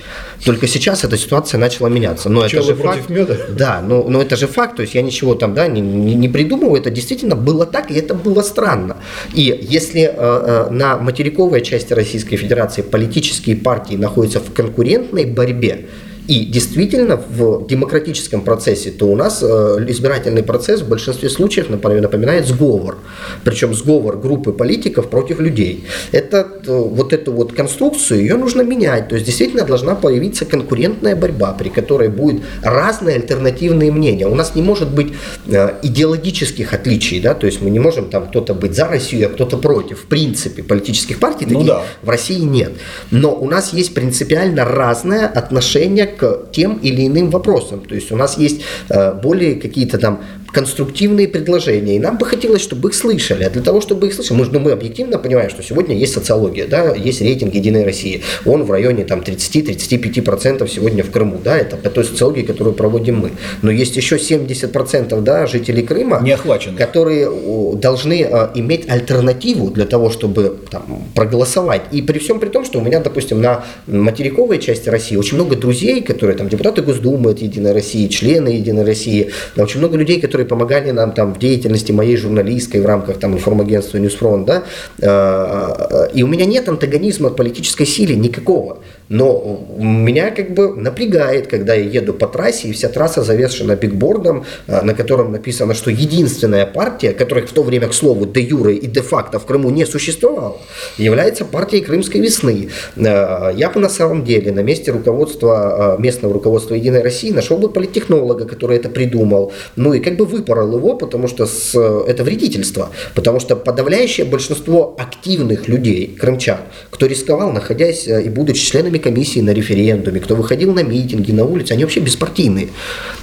Только 0.43 0.67
сейчас 0.67 1.04
эта 1.04 1.17
ситуация 1.17 1.60
начала 1.60 1.89
меняться. 1.89 2.30
Но 2.30 2.47
Что, 2.47 2.58
это 2.58 2.67
же 2.67 2.75
против 2.75 3.02
факт. 3.02 3.10
меда? 3.10 3.36
Да, 3.49 3.82
но, 3.82 4.04
но 4.04 4.21
это 4.21 4.36
же 4.36 4.47
факт, 4.47 4.78
то 4.78 4.82
есть 4.82 4.95
я 4.95 5.04
ничего 5.04 5.36
там 5.36 5.54
да, 5.54 5.67
не, 5.67 5.82
не, 5.82 6.15
не 6.15 6.30
придумываю, 6.30 6.79
это 6.80 6.89
действительно 6.89 7.36
было 7.36 7.65
так, 7.65 7.92
и 7.92 7.94
это 7.94 8.13
было 8.13 8.42
странно. 8.42 8.98
И 9.34 9.60
если 9.62 10.02
э, 10.02 10.39
Э, 10.50 10.70
на 10.70 10.98
материковой 10.98 11.62
части 11.62 11.94
Российской 11.94 12.36
Федерации 12.36 12.82
политические 12.82 13.56
партии 13.56 13.96
находятся 13.96 14.39
в 14.39 14.54
конкурентной 14.54 15.26
борьбе, 15.26 15.88
и 16.30 16.46
действительно 16.46 17.15
в 17.18 17.65
демократическом 17.68 18.42
процессе, 18.42 18.92
то 18.92 19.08
у 19.08 19.15
нас 19.15 19.42
э, 19.42 19.46
избирательный 19.88 20.44
процесс 20.44 20.82
в 20.82 20.88
большинстве 20.88 21.28
случаев 21.28 21.70
напоминает 21.70 22.46
сговор. 22.46 23.00
Причем 23.44 23.74
сговор 23.74 24.15
группы 24.15 24.52
политиков 24.52 25.10
против 25.10 25.39
людей. 25.39 25.86
Это, 26.12 26.48
э, 26.68 26.72
вот 26.72 27.13
эту 27.13 27.34
вот 27.34 27.54
конструкцию, 27.54 28.20
ее 28.20 28.36
нужно 28.36 28.62
менять. 28.62 29.08
То 29.08 29.15
есть 29.15 29.26
действительно 29.26 29.65
должна 29.65 29.96
появиться 29.96 30.46
конкурентная 30.46 31.15
борьба, 31.15 31.52
при 31.54 31.70
которой 31.70 32.10
будет 32.10 32.44
разные 32.62 33.15
альтернативные 33.15 33.92
мнения. 33.92 34.28
У 34.28 34.36
нас 34.36 34.54
не 34.54 34.62
может 34.62 34.94
быть 34.94 35.13
э, 35.48 35.78
идеологических 35.82 36.74
отличий, 36.74 37.20
да, 37.20 37.34
то 37.34 37.48
есть 37.48 37.60
мы 37.62 37.72
не 37.72 37.80
можем 37.80 38.08
там 38.08 38.28
кто-то 38.28 38.54
быть 38.54 38.76
за 38.76 38.86
Россию, 38.86 39.30
а 39.30 39.30
кто-то 39.32 39.58
против. 39.58 40.02
В 40.02 40.06
принципе, 40.06 40.62
политических 40.62 41.20
партий 41.20 41.48
ну, 41.50 41.63
да. 41.63 41.82
в 42.04 42.10
России 42.10 42.39
нет. 42.39 42.74
Но 43.10 43.34
у 43.34 43.50
нас 43.50 43.74
есть 43.74 43.96
принципиально 43.96 44.63
разное 44.63 45.26
отношение 45.26 46.06
к 46.19 46.51
тем 46.51 46.79
или 46.84 47.08
иным 47.08 47.29
вопросам. 47.29 47.79
То 47.82 47.95
есть 47.95 48.12
у 48.12 48.15
нас 48.15 48.38
есть 48.38 48.62
э, 48.89 49.13
более 49.13 49.55
какие-то 49.55 49.97
там 49.97 50.19
конструктивные 50.52 51.28
предложения, 51.28 51.96
и 51.96 52.00
нам 52.00 52.18
бы 52.18 52.26
хотелось, 52.26 52.62
чтобы 52.62 52.90
их 52.90 52.96
слышали. 52.96 53.44
А 53.44 53.50
для 53.50 53.62
того, 53.62 53.82
чтобы 53.82 54.08
их 54.08 54.14
слышали, 54.14 54.38
мы, 54.40 54.46
ну, 54.46 54.60
мы 54.60 54.72
объективно 54.72 55.18
понимаем, 55.18 55.50
что 55.50 55.64
сегодня 55.64 55.96
есть 55.96 56.14
социология, 56.14 56.68
да, 56.68 56.96
есть 56.96 57.22
рейтинг 57.22 57.54
Единой 57.54 57.84
России. 57.84 58.24
Он 58.46 58.64
в 58.64 58.72
районе 58.72 59.06
там 59.06 59.20
30-35% 59.20 60.68
сегодня 60.68 61.04
в 61.04 61.12
Крыму, 61.12 61.40
да, 61.44 61.58
это 61.58 61.78
по 61.78 61.90
той 61.90 62.04
социологии, 62.04 62.44
которую 62.44 62.74
проводим 62.76 63.20
мы. 63.20 63.32
Но 63.62 63.72
есть 63.72 63.96
еще 63.96 64.18
70% 64.18 65.22
да, 65.22 65.48
жителей 65.48 65.84
Крыма, 65.84 66.20
не 66.22 66.32
охвачены. 66.32 66.78
которые 66.78 67.30
должны 67.76 68.24
а, 68.24 68.52
иметь 68.56 68.90
альтернативу 68.90 69.70
для 69.70 69.86
того, 69.86 70.10
чтобы 70.10 70.60
там, 70.70 71.04
проголосовать. 71.16 71.82
И 71.92 72.02
при 72.02 72.20
всем 72.20 72.40
при 72.40 72.50
том, 72.50 72.66
что 72.66 72.80
у 72.80 72.82
меня, 72.82 73.00
допустим, 73.00 73.42
на 73.42 73.66
материковой 73.88 74.60
части 74.60 74.90
России 74.90 75.16
очень 75.16 75.36
много 75.36 75.56
друзей, 75.56 76.02
которые 76.02 76.38
там 76.38 76.50
депутаты 76.50 76.82
Госдумы 76.82 77.32
от 77.32 77.40
Единой 77.40 77.74
России, 77.74 78.08
члены 78.08 78.50
Единой 78.50 78.86
России, 78.86 79.32
очень 79.58 79.80
много 79.80 79.98
людей, 79.98 80.20
которые 80.20 80.38
помогали 80.45 80.91
нам 80.91 81.12
там 81.12 81.34
в 81.34 81.39
деятельности 81.39 81.91
моей 81.91 82.17
журналистской 82.17 82.82
в 82.82 82.86
рамках 82.86 83.17
там 83.19 83.34
информагентства 83.34 83.97
Ньюсфронт, 83.97 84.45
да, 84.45 84.63
а, 85.02 86.06
и 86.13 86.23
у 86.23 86.28
меня 86.28 86.45
нет 86.45 86.67
антагонизма 86.69 87.30
к 87.30 87.36
политической 87.36 87.86
силе 87.86 88.15
никакого. 88.15 88.80
Но 89.10 89.65
меня 89.80 90.30
как 90.30 90.54
бы 90.54 90.76
напрягает, 90.76 91.48
когда 91.48 91.74
я 91.74 91.84
еду 91.84 92.13
по 92.13 92.28
трассе, 92.28 92.67
и 92.67 92.72
вся 92.72 92.89
трасса 92.89 93.24
завешена 93.24 93.76
бигбордом, 93.76 94.45
э, 94.67 94.82
на 94.84 94.93
котором 94.93 95.32
написано, 95.32 95.74
что 95.74 95.89
единственная 95.89 96.67
партия, 96.67 97.13
которая 97.13 97.45
в 97.45 97.52
то 97.52 97.63
время, 97.63 97.88
к 97.88 97.93
слову, 97.93 98.28
де 98.28 98.41
юре 98.41 98.76
и 98.76 98.88
де 98.88 99.02
факто 99.02 99.39
в 99.39 99.45
Крыму 99.45 99.72
не 99.72 99.86
существовала, 99.86 100.58
является 100.98 101.43
партией 101.43 101.84
Крымской 101.84 102.22
весны. 102.22 102.69
Э, 102.95 103.52
я 103.56 103.72
бы 103.72 103.80
на 103.80 103.89
самом 103.89 104.24
деле 104.24 104.52
на 104.52 104.62
месте 104.62 104.91
руководства, 104.91 105.95
э, 105.98 106.02
местного 106.02 106.34
руководства 106.34 106.76
Единой 106.76 107.02
России 107.02 107.32
нашел 107.32 107.58
бы 107.58 107.69
политтехнолога, 107.69 108.45
который 108.45 108.78
это 108.78 108.89
придумал, 108.89 109.52
ну 109.76 109.93
и 109.93 110.00
как 110.00 110.17
бы 110.17 110.26
выпорол 110.26 110.78
его, 110.78 110.95
потому 110.95 111.28
что 111.28 111.48
с, 111.48 111.76
это 112.08 112.24
вредительство, 112.24 112.89
потому 113.15 113.39
что 113.39 113.56
подавляющее 113.56 114.26
большинство 114.26 114.95
активных 115.00 115.67
людей, 115.67 116.15
крымчан, 116.19 116.60
кто 116.91 117.08
рисковал, 117.08 117.52
находясь 117.52 118.08
и 118.08 118.30
будучи 118.30 118.63
членами 118.63 118.99
комиссии 119.00 119.40
на 119.40 119.52
референдуме, 119.52 120.20
кто 120.20 120.36
выходил 120.36 120.74
на 120.74 120.84
митинги, 120.84 121.32
на 121.32 121.46
улице, 121.46 121.74
они 121.74 121.84
вообще 121.84 122.00
беспартийные. 122.00 122.70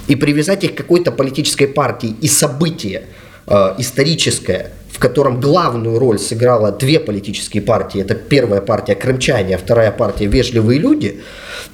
И 0.07 0.15
привязать 0.15 0.63
их 0.63 0.73
к 0.73 0.77
какой-то 0.77 1.11
политической 1.11 1.67
партии 1.67 2.15
и 2.21 2.27
событие 2.27 3.03
э, 3.47 3.75
историческое, 3.77 4.71
в 4.89 4.99
котором 4.99 5.39
главную 5.39 5.99
роль 5.99 6.17
сыграла 6.17 6.71
две 6.71 6.99
политические 6.99 7.61
партии. 7.61 8.01
Это 8.01 8.15
первая 8.15 8.61
партия 8.61 8.95
крымчане, 8.95 9.55
а 9.55 9.57
вторая 9.57 9.91
партия 9.91 10.25
вежливые 10.25 10.79
люди. 10.79 11.21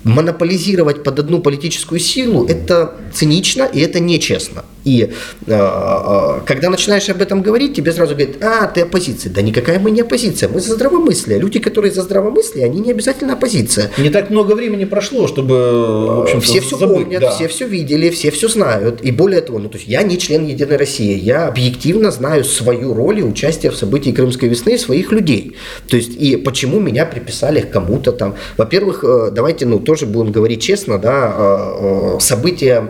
Монополизировать 0.04 1.04
под 1.04 1.20
одну 1.20 1.40
политическую 1.40 2.00
силу– 2.00 2.46
это 2.50 2.96
цинично 3.14 3.64
и 3.64 3.80
это 3.80 4.00
нечестно. 4.00 4.66
И 4.84 5.04
э, 5.04 5.10
э, 5.48 6.40
когда 6.46 6.70
начинаешь 6.70 7.08
об 7.10 7.22
этом 7.22 7.42
говорить, 7.42 7.74
тебе 7.74 7.94
сразу 7.94 8.16
говорят, 8.16 8.36
а, 8.42 8.68
ты 8.68 8.82
оппозиция. 8.82 9.32
Да 9.32 9.42
никакая 9.42 9.80
мы 9.80 9.92
не 9.92 10.02
оппозиция, 10.02 10.50
мы 10.50 10.60
за 10.60 10.74
здравомыслие. 10.74 11.40
Люди, 11.40 11.60
которые 11.60 11.94
за 11.94 12.02
здравомыслие, 12.02 12.66
они 12.66 12.82
не 12.82 12.92
обязательно 12.92 13.34
оппозиция. 13.34 13.92
Не 13.98 14.10
так 14.10 14.30
много 14.30 14.54
времени 14.54 14.84
прошло, 14.84 15.28
чтобы, 15.28 15.54
в 15.54 16.20
общем 16.24 16.42
Все 16.42 16.60
все 16.60 16.78
забыть, 16.78 17.04
помнят, 17.04 17.22
да. 17.22 17.32
все 17.32 17.48
все 17.48 17.66
видели, 17.66 18.10
все 18.10 18.32
все 18.32 18.50
знают. 18.50 19.02
И 19.02 19.12
более 19.12 19.40
того, 19.40 19.60
ну, 19.60 19.70
то 19.70 19.78
есть 19.78 19.88
я 19.88 20.04
не 20.04 20.18
член 20.18 20.46
Единой 20.46 20.76
России, 20.76 21.18
я 21.18 21.48
объективно 21.48 22.12
знаю 22.12 22.44
свою 22.44 22.94
роль 22.94 23.03
и 23.12 23.22
участие 23.24 23.72
в 23.72 23.76
событии 23.76 24.12
Крымской 24.12 24.50
весны 24.50 24.78
своих 24.78 25.12
людей. 25.12 25.56
То 25.88 25.96
есть 25.96 26.16
и 26.16 26.38
почему 26.38 26.80
меня 26.80 27.06
приписали 27.06 27.62
к 27.62 27.72
кому-то 27.72 28.12
там. 28.12 28.36
Во-первых, 28.58 29.04
э, 29.04 29.32
давайте, 29.32 29.66
ну, 29.66 29.80
тоже 29.80 30.06
будем 30.06 30.32
говорить 30.32 30.62
честно, 30.62 30.98
да, 30.98 31.34
э, 31.36 32.18
события 32.20 32.84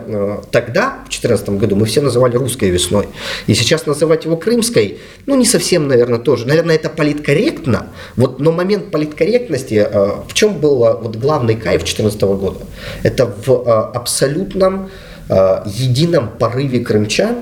тогда, 0.50 0.98
в 1.06 1.10
2014 1.10 1.58
году, 1.58 1.76
мы 1.76 1.86
все 1.86 2.00
называли 2.00 2.36
русской 2.36 2.70
весной. 2.70 3.08
И 3.46 3.54
сейчас 3.54 3.86
называть 3.86 4.24
его 4.24 4.36
крымской, 4.36 4.98
ну 5.26 5.36
не 5.36 5.44
совсем, 5.44 5.88
наверное, 5.88 6.18
тоже. 6.18 6.46
Наверное, 6.46 6.76
это 6.76 6.88
политкорректно, 6.88 7.88
вот, 8.16 8.40
но 8.40 8.52
момент 8.52 8.90
политкорректности, 8.90 9.86
э, 9.90 10.10
в 10.28 10.32
чем 10.34 10.58
был 10.58 10.84
э, 10.84 10.96
вот 11.00 11.16
главный 11.16 11.54
кайф 11.54 11.82
2014 11.82 12.20
года? 12.22 12.60
Это 13.02 13.26
в 13.26 13.50
э, 13.50 13.70
абсолютном 13.94 14.90
едином 15.64 16.28
порыве 16.38 16.80
крымчан 16.80 17.36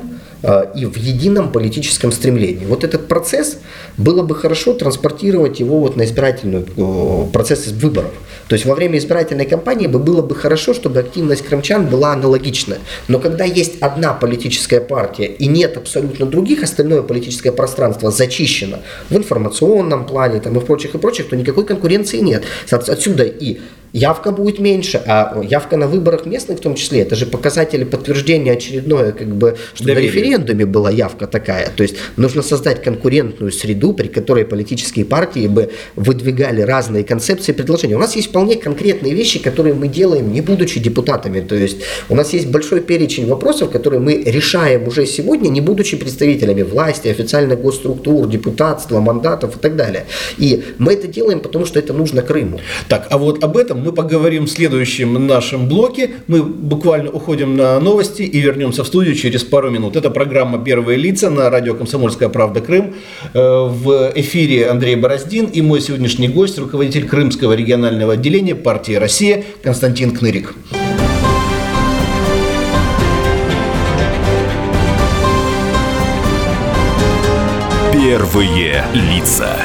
и 0.75 0.87
в 0.87 0.97
едином 0.97 1.53
политическом 1.53 2.11
стремлении. 2.11 2.67
Вот 2.67 2.83
этот 2.83 3.07
процесс 3.07 3.59
было 3.97 4.23
бы 4.23 4.35
хорошо 4.35 4.73
транспортировать 4.75 5.61
его 5.61 5.79
вот 5.79 5.97
на 5.97 6.05
избирательную 6.05 6.67
процесс 7.33 7.69
выборов. 7.69 8.11
То 8.49 8.55
есть 8.55 8.67
во 8.67 8.75
время 8.75 8.99
избирательной 8.99 9.47
кампании 9.47 9.87
бы 9.87 9.99
было 9.99 10.21
бы 10.21 10.35
хорошо, 10.35 10.75
чтобы 10.75 10.99
активность 11.01 11.43
крымчан 11.43 11.87
была 11.87 12.13
аналогична. 12.13 12.79
Но 13.09 13.21
когда 13.21 13.45
есть 13.45 13.81
одна 13.81 14.13
политическая 14.15 14.81
партия 14.81 15.27
и 15.27 15.47
нет 15.47 15.77
абсолютно 15.77 16.27
других, 16.27 16.63
остальное 16.63 17.03
политическое 17.03 17.53
пространство 17.53 18.11
зачищено 18.11 18.79
в 19.11 19.17
информационном 19.17 20.07
плане 20.07 20.41
там, 20.41 20.57
и 20.57 20.61
в 20.61 20.65
прочих 20.65 20.97
и 20.97 20.99
прочих, 20.99 21.29
то 21.29 21.37
никакой 21.37 21.65
конкуренции 21.65 22.19
нет. 22.19 22.43
Отсюда 22.71 23.23
и 23.25 23.61
явка 23.93 24.33
будет 24.33 24.59
меньше, 24.59 25.03
а 25.07 25.41
явка 25.43 25.77
на 25.77 25.87
выборах 25.87 26.27
местных 26.27 26.59
в 26.59 26.61
том 26.61 26.75
числе, 26.75 27.01
это 27.01 27.17
же 27.17 27.27
показатели 27.27 27.85
подтверждения 27.85 28.53
очередное, 28.53 29.13
как 29.13 29.29
бы, 29.29 29.57
что 29.75 29.85
Доверие. 29.85 30.11
на 30.11 30.15
референдуме 30.15 30.67
была 30.67 30.91
явка 30.91 31.27
такая. 31.27 31.71
То 31.75 31.83
есть 31.83 31.97
нужно 32.17 32.43
создать 32.43 32.83
конкурентную 32.83 33.53
среду, 33.53 33.93
при 33.93 34.09
которой 34.09 34.45
политические 34.45 35.05
партии 35.05 35.47
бы 35.47 35.71
выдвигали 35.97 36.63
разные 36.63 37.05
концепции 37.05 37.53
и 37.53 37.55
предложения. 37.55 37.97
У 37.97 38.01
нас 38.01 38.17
есть 38.17 38.29
вполне 38.29 38.57
конкретные 38.57 39.15
вещи, 39.15 39.39
которые 39.39 39.75
мы 39.75 39.89
делаем, 39.89 40.33
не 40.33 40.41
будучи 40.41 40.81
депутатами. 40.81 41.41
То 41.41 41.55
есть 41.55 41.79
у 42.09 42.15
нас 42.15 42.33
есть 42.33 42.49
большой 42.49 42.81
перечень 42.81 43.27
вопросов, 43.27 43.71
которые 43.71 44.01
мы 44.01 44.23
решаем 44.25 44.89
уже 44.89 45.07
сегодня, 45.07 45.49
не 45.49 45.61
будучи 45.61 45.97
представителями 45.97 46.63
власти, 46.63 47.09
официальных 47.09 47.61
госструктур, 47.61 48.27
депутатства, 48.27 49.01
мандатов 49.01 49.57
и 49.57 49.59
так 49.59 49.77
далее. 49.77 50.07
И 50.39 50.65
мы 50.79 50.95
это 50.95 51.07
делаем, 51.07 51.41
потому 51.41 51.67
что 51.67 51.79
это 51.79 51.93
нужно 51.93 52.23
Крыму. 52.23 52.61
Так, 52.89 53.09
а 53.11 53.19
вот 53.19 53.43
об 53.43 53.57
этом 53.57 53.82
мы 53.83 53.93
поговорим 53.93 54.45
в 54.45 54.51
следующем 54.51 55.27
нашем 55.27 55.69
блоке. 55.69 56.11
Мы 56.29 56.43
буквально 56.43 57.11
уходим 57.11 57.57
на 57.57 57.79
новости 57.81 58.23
и 58.23 58.41
вернемся 58.41 58.85
в 58.85 58.87
студию 58.87 59.15
через 59.15 59.43
пару 59.43 59.71
минут. 59.71 59.97
Это 59.97 60.11
программа 60.11 60.63
«Первые 60.63 60.97
лица» 60.97 61.31
на 61.31 61.51
радио 61.51 61.75
«Комсомольская 61.75 62.29
правда. 62.29 62.61
Крым». 62.61 62.95
Э, 63.35 63.67
в 63.69 64.13
эфире 64.15 64.69
Андрей 64.69 64.97
Бороздин 64.97 65.47
и 65.47 65.63
мой 65.63 65.81
сегодняшний 65.81 66.29
гость, 66.29 66.59
руководитель 66.59 67.07
Крымского 67.09 67.55
регионального 67.55 68.15
отделения 68.15 68.55
партии 68.55 68.95
«Россия» 68.95 69.45
Константин 69.63 70.13
Кнырик. 70.13 70.55
Первые 77.93 78.85
лица. 78.95 79.57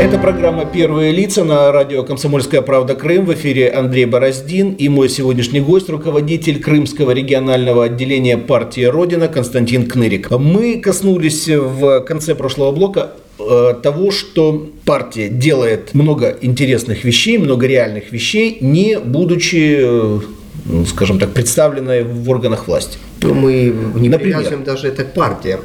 Это 0.00 0.16
программа 0.16 0.64
«Первые 0.64 1.10
лица» 1.10 1.42
на 1.42 1.72
радио 1.72 2.04
«Комсомольская 2.04 2.62
правда. 2.62 2.94
Крым». 2.94 3.26
В 3.26 3.34
эфире 3.34 3.68
Андрей 3.68 4.04
Бороздин 4.04 4.74
и 4.74 4.88
мой 4.88 5.08
сегодняшний 5.08 5.58
гость, 5.58 5.88
руководитель 5.88 6.62
Крымского 6.62 7.10
регионального 7.10 7.86
отделения 7.86 8.38
партии 8.38 8.82
«Родина» 8.82 9.26
Константин 9.26 9.88
Кнырик. 9.88 10.30
Мы 10.30 10.80
коснулись 10.80 11.48
в 11.48 12.00
конце 12.02 12.36
прошлого 12.36 12.70
блока 12.70 13.14
э, 13.40 13.74
того, 13.82 14.12
что 14.12 14.68
партия 14.84 15.28
делает 15.28 15.92
много 15.94 16.38
интересных 16.42 17.02
вещей, 17.02 17.36
много 17.36 17.66
реальных 17.66 18.12
вещей, 18.12 18.58
не 18.60 19.00
будучи, 19.00 19.78
э, 19.80 20.20
ну, 20.68 20.86
скажем 20.86 21.18
так, 21.18 21.30
представленной 21.30 22.04
в 22.04 22.28
органах 22.30 22.68
власти 22.68 22.98
ну, 23.22 23.34
мы 23.34 23.74
не 23.94 24.08
Например? 24.08 24.18
привязываем 24.18 24.64
даже 24.64 24.88
это 24.88 25.04
к 25.04 25.12
партии. 25.12 25.58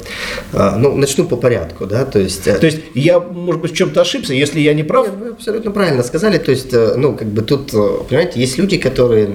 А, 0.52 0.76
ну, 0.76 0.96
начну 0.96 1.24
по 1.24 1.36
порядку, 1.36 1.86
да, 1.86 2.04
то 2.04 2.18
есть... 2.18 2.46
Э, 2.46 2.54
то 2.54 2.66
есть 2.66 2.80
я, 2.94 3.20
может 3.20 3.62
быть, 3.62 3.72
в 3.72 3.76
чем-то 3.76 4.00
ошибся, 4.00 4.32
если 4.34 4.60
я 4.60 4.74
не 4.74 4.82
прав? 4.82 5.06
Нет, 5.06 5.16
вы 5.20 5.28
абсолютно 5.30 5.70
правильно 5.70 6.02
сказали, 6.02 6.38
то 6.38 6.50
есть, 6.50 6.72
э, 6.72 6.94
ну, 6.96 7.14
как 7.14 7.28
бы 7.28 7.42
тут, 7.42 7.72
э, 7.72 7.88
понимаете, 8.08 8.40
есть 8.40 8.58
люди, 8.58 8.76
которые 8.76 9.30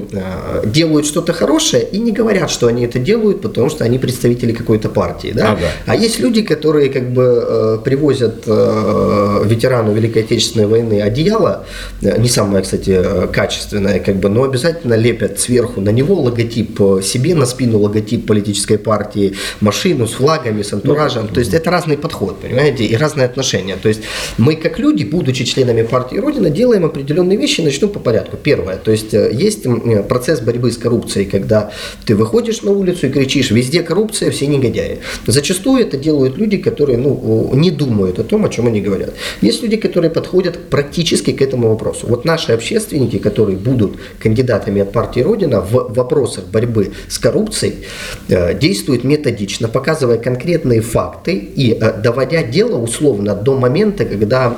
делают 0.65 1.05
что-то 1.05 1.33
хорошее 1.33 1.83
и 1.91 1.99
не 1.99 2.11
говорят, 2.11 2.49
что 2.49 2.67
они 2.67 2.85
это 2.85 2.99
делают, 2.99 3.41
потому 3.41 3.69
что 3.69 3.83
они 3.83 3.99
представители 3.99 4.51
какой-то 4.51 4.89
партии, 4.89 5.31
да, 5.33 5.53
ага. 5.53 5.67
а 5.85 5.95
есть 5.95 6.19
люди, 6.19 6.41
которые, 6.41 6.89
как 6.89 7.11
бы, 7.11 7.81
привозят 7.83 8.45
ветерану 8.45 9.93
Великой 9.93 10.23
Отечественной 10.23 10.67
войны 10.67 11.01
одеяло, 11.01 11.65
не 12.01 12.29
самое, 12.29 12.63
кстати, 12.63 13.27
качественное, 13.31 13.99
как 13.99 14.17
бы, 14.17 14.29
но 14.29 14.43
обязательно 14.43 14.95
лепят 14.95 15.39
сверху 15.59 15.81
на 15.81 15.89
него 15.89 16.15
логотип 16.15 16.79
себе, 17.03 17.35
на 17.35 17.45
спину 17.45 17.79
логотип 17.79 18.09
тип 18.09 18.25
политической 18.27 18.77
партии, 18.77 19.33
машину 19.61 20.07
с 20.07 20.13
флагами, 20.13 20.61
с 20.61 20.73
антуражем. 20.73 21.23
Ну, 21.23 21.33
то 21.33 21.39
есть 21.39 21.53
это 21.53 21.69
разный 21.69 21.97
подход, 21.97 22.39
понимаете, 22.39 22.85
и 22.85 22.95
разные 22.95 23.25
отношения. 23.25 23.75
То 23.75 23.89
есть 23.89 24.01
мы 24.37 24.55
как 24.55 24.79
люди, 24.79 25.03
будучи 25.03 25.45
членами 25.45 25.83
партии 25.83 26.17
Родина, 26.17 26.49
делаем 26.49 26.85
определенные 26.85 27.37
вещи, 27.37 27.61
начну 27.61 27.87
по 27.89 27.99
порядку. 27.99 28.37
Первое, 28.37 28.77
то 28.77 28.91
есть 28.91 29.13
э, 29.13 29.31
есть 29.33 29.65
процесс 30.07 30.39
борьбы 30.39 30.71
с 30.71 30.77
коррупцией, 30.77 31.25
когда 31.25 31.71
ты 32.05 32.15
выходишь 32.15 32.61
на 32.63 32.71
улицу 32.71 33.07
и 33.07 33.09
кричишь, 33.09 33.51
везде 33.51 33.83
коррупция, 33.83 34.31
все 34.31 34.47
негодяи. 34.47 34.99
Зачастую 35.27 35.81
это 35.81 35.97
делают 35.97 36.37
люди, 36.37 36.57
которые 36.57 36.97
ну, 36.97 37.51
не 37.53 37.71
думают 37.71 38.19
о 38.19 38.23
том, 38.23 38.45
о 38.45 38.49
чем 38.49 38.67
они 38.67 38.81
говорят. 38.81 39.13
Есть 39.41 39.63
люди, 39.63 39.77
которые 39.77 40.09
подходят 40.09 40.69
практически 40.69 41.31
к 41.31 41.41
этому 41.41 41.69
вопросу. 41.69 42.07
Вот 42.07 42.25
наши 42.25 42.53
общественники, 42.53 43.17
которые 43.17 43.57
будут 43.57 43.99
кандидатами 44.19 44.81
от 44.81 44.91
партии 44.91 45.21
Родина, 45.21 45.48
Родина 45.49 45.61
в 45.61 45.93
вопросах 45.93 46.45
борьбы 46.45 46.91
с 47.07 47.17
коррупцией 47.17 47.85
действует 48.27 49.03
методично, 49.03 49.67
показывая 49.67 50.17
конкретные 50.17 50.81
факты 50.81 51.33
и 51.33 51.79
доводя 52.03 52.43
дело 52.43 52.77
условно 52.77 53.35
до 53.35 53.55
момента, 53.55 54.05
когда 54.05 54.49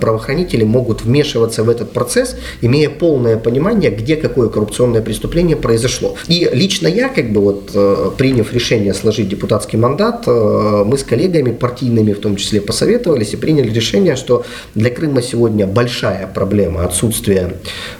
правоохранители 0.00 0.64
могут 0.64 1.02
вмешиваться 1.02 1.62
в 1.62 1.68
этот 1.68 1.92
процесс, 1.92 2.36
имея 2.60 2.90
полное 2.90 3.36
понимание, 3.36 3.90
где 3.90 4.16
какое 4.16 4.48
коррупционное 4.48 5.02
преступление 5.02 5.56
произошло. 5.56 6.16
И 6.28 6.48
лично 6.52 6.88
я, 6.88 7.08
как 7.08 7.32
бы 7.32 7.40
вот 7.40 8.16
приняв 8.16 8.52
решение 8.52 8.94
сложить 8.94 9.28
депутатский 9.28 9.78
мандат, 9.78 10.26
мы 10.26 10.96
с 10.96 11.04
коллегами 11.04 11.52
партийными 11.52 12.12
в 12.12 12.20
том 12.20 12.36
числе 12.36 12.60
посоветовались 12.60 13.34
и 13.34 13.36
приняли 13.36 13.70
решение, 13.70 14.16
что 14.16 14.44
для 14.74 14.90
Крыма 14.90 15.22
сегодня 15.22 15.66
большая 15.66 16.26
проблема 16.26 16.84
отсутствия 16.84 17.54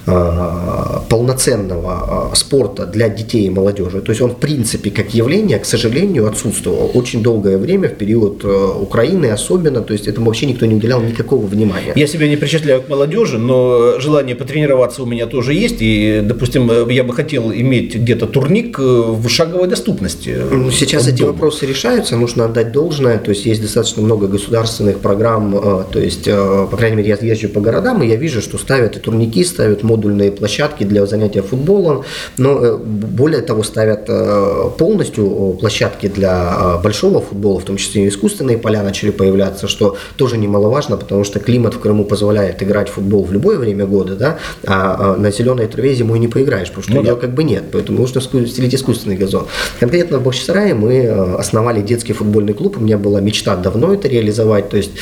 э, 0.06 1.00
полноценного 1.08 2.29
э, 2.29 2.29
спорта 2.34 2.86
для 2.86 3.08
детей 3.08 3.46
и 3.46 3.50
молодежи. 3.50 4.00
То 4.00 4.10
есть 4.10 4.22
он 4.22 4.30
в 4.30 4.36
принципе 4.36 4.90
как 4.90 5.14
явление, 5.14 5.58
к 5.58 5.64
сожалению, 5.64 6.26
отсутствовал 6.26 6.90
очень 6.94 7.22
долгое 7.22 7.58
время 7.58 7.88
в 7.88 7.94
период 7.94 8.44
э, 8.44 8.48
Украины 8.80 9.26
особенно. 9.26 9.80
То 9.80 9.92
есть 9.92 10.08
этому 10.08 10.26
вообще 10.26 10.46
никто 10.46 10.66
не 10.66 10.74
уделял 10.74 11.00
никакого 11.00 11.46
внимания. 11.46 11.92
Я 11.96 12.06
себя 12.06 12.28
не 12.28 12.36
причисляю 12.36 12.82
к 12.82 12.88
молодежи, 12.88 13.38
но 13.38 13.98
желание 14.00 14.34
потренироваться 14.34 15.02
у 15.02 15.06
меня 15.06 15.26
тоже 15.26 15.54
есть. 15.54 15.76
И, 15.80 16.20
допустим, 16.22 16.88
я 16.88 17.04
бы 17.04 17.14
хотел 17.14 17.52
иметь 17.52 17.96
где-то 17.96 18.26
турник 18.26 18.78
в 18.78 19.28
шаговой 19.28 19.68
доступности. 19.68 20.36
Ну, 20.50 20.70
сейчас 20.70 21.08
эти 21.08 21.22
вопросы 21.22 21.66
решаются, 21.66 22.16
нужно 22.16 22.46
отдать 22.46 22.72
должное. 22.72 23.18
То 23.18 23.30
есть 23.30 23.46
есть 23.46 23.62
достаточно 23.62 24.02
много 24.02 24.26
государственных 24.28 24.98
программ, 25.00 25.86
то 25.92 25.98
есть, 25.98 26.24
по 26.24 26.76
крайней 26.76 26.96
мере, 26.96 27.08
я 27.10 27.16
езжу 27.20 27.48
по 27.48 27.60
городам, 27.60 28.02
и 28.02 28.06
я 28.06 28.16
вижу, 28.16 28.40
что 28.40 28.58
ставят 28.58 28.96
и 28.96 29.00
турники, 29.00 29.44
ставят 29.44 29.82
модульные 29.82 30.32
площадки 30.32 30.84
для 30.84 31.06
занятия 31.06 31.42
футболом, 31.42 32.04
но 32.36 32.58
э, 32.64 32.76
более 32.76 33.42
того, 33.42 33.62
ставят 33.62 34.04
э, 34.08 34.70
полностью 34.78 35.56
площадки 35.60 36.08
для 36.08 36.76
э, 36.78 36.82
большого 36.82 37.20
футбола, 37.20 37.60
в 37.60 37.64
том 37.64 37.76
числе 37.76 38.04
и 38.04 38.08
искусственные 38.08 38.58
поля 38.58 38.82
начали 38.82 39.10
появляться, 39.10 39.68
что 39.68 39.96
тоже 40.16 40.36
немаловажно, 40.36 40.96
потому 40.96 41.24
что 41.24 41.40
климат 41.40 41.74
в 41.74 41.78
Крыму 41.78 42.04
позволяет 42.04 42.62
играть 42.62 42.88
в 42.88 42.92
футбол 42.92 43.24
в 43.24 43.32
любое 43.32 43.58
время 43.58 43.86
года, 43.86 44.16
да, 44.16 44.38
а 44.66 45.16
на 45.16 45.30
зеленой 45.30 45.66
траве 45.66 45.94
зимой 45.94 46.18
не 46.18 46.28
поиграешь, 46.28 46.68
потому 46.68 46.84
что 46.84 46.94
ну, 46.94 47.00
ее 47.00 47.14
да. 47.14 47.20
как 47.20 47.34
бы 47.34 47.44
нет, 47.44 47.64
поэтому 47.72 47.98
нужно 47.98 48.20
стелить 48.20 48.74
искусственный 48.74 49.16
газон. 49.16 49.46
Конкретно 49.78 50.18
в 50.18 50.24
Бахчисарае 50.24 50.74
мы 50.74 51.06
основали 51.38 51.82
детский 51.82 52.12
футбольный 52.12 52.54
клуб, 52.54 52.76
у 52.78 52.80
меня 52.80 52.98
была 52.98 53.20
мечта 53.20 53.56
давно 53.56 53.94
это 53.94 54.08
реализовать, 54.08 54.68
то 54.68 54.76
есть 54.76 54.92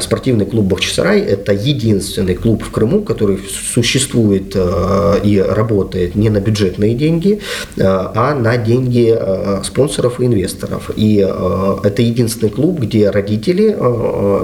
спортивный 0.00 0.46
клуб 0.46 0.66
Бахчисарай– 0.66 1.20
это 1.20 1.52
единственный 1.52 2.34
клуб 2.34 2.62
в 2.62 2.70
Крыму, 2.70 3.02
который 3.02 3.38
существует 3.74 4.52
э, 4.54 5.20
и 5.22 5.38
работает 5.38 6.14
не 6.14 6.30
на 6.30 6.40
бюджетные 6.54 6.94
деньги, 6.94 7.40
э, 7.76 7.82
а 7.82 8.34
на 8.34 8.56
деньги 8.56 9.14
э, 9.18 9.62
спонсоров 9.64 10.20
и 10.20 10.26
инвесторов. 10.26 10.90
И 10.96 11.16
это 11.16 12.02
единственный 12.02 12.50
клуб, 12.50 12.80
где 12.80 13.10
родители 13.10 13.76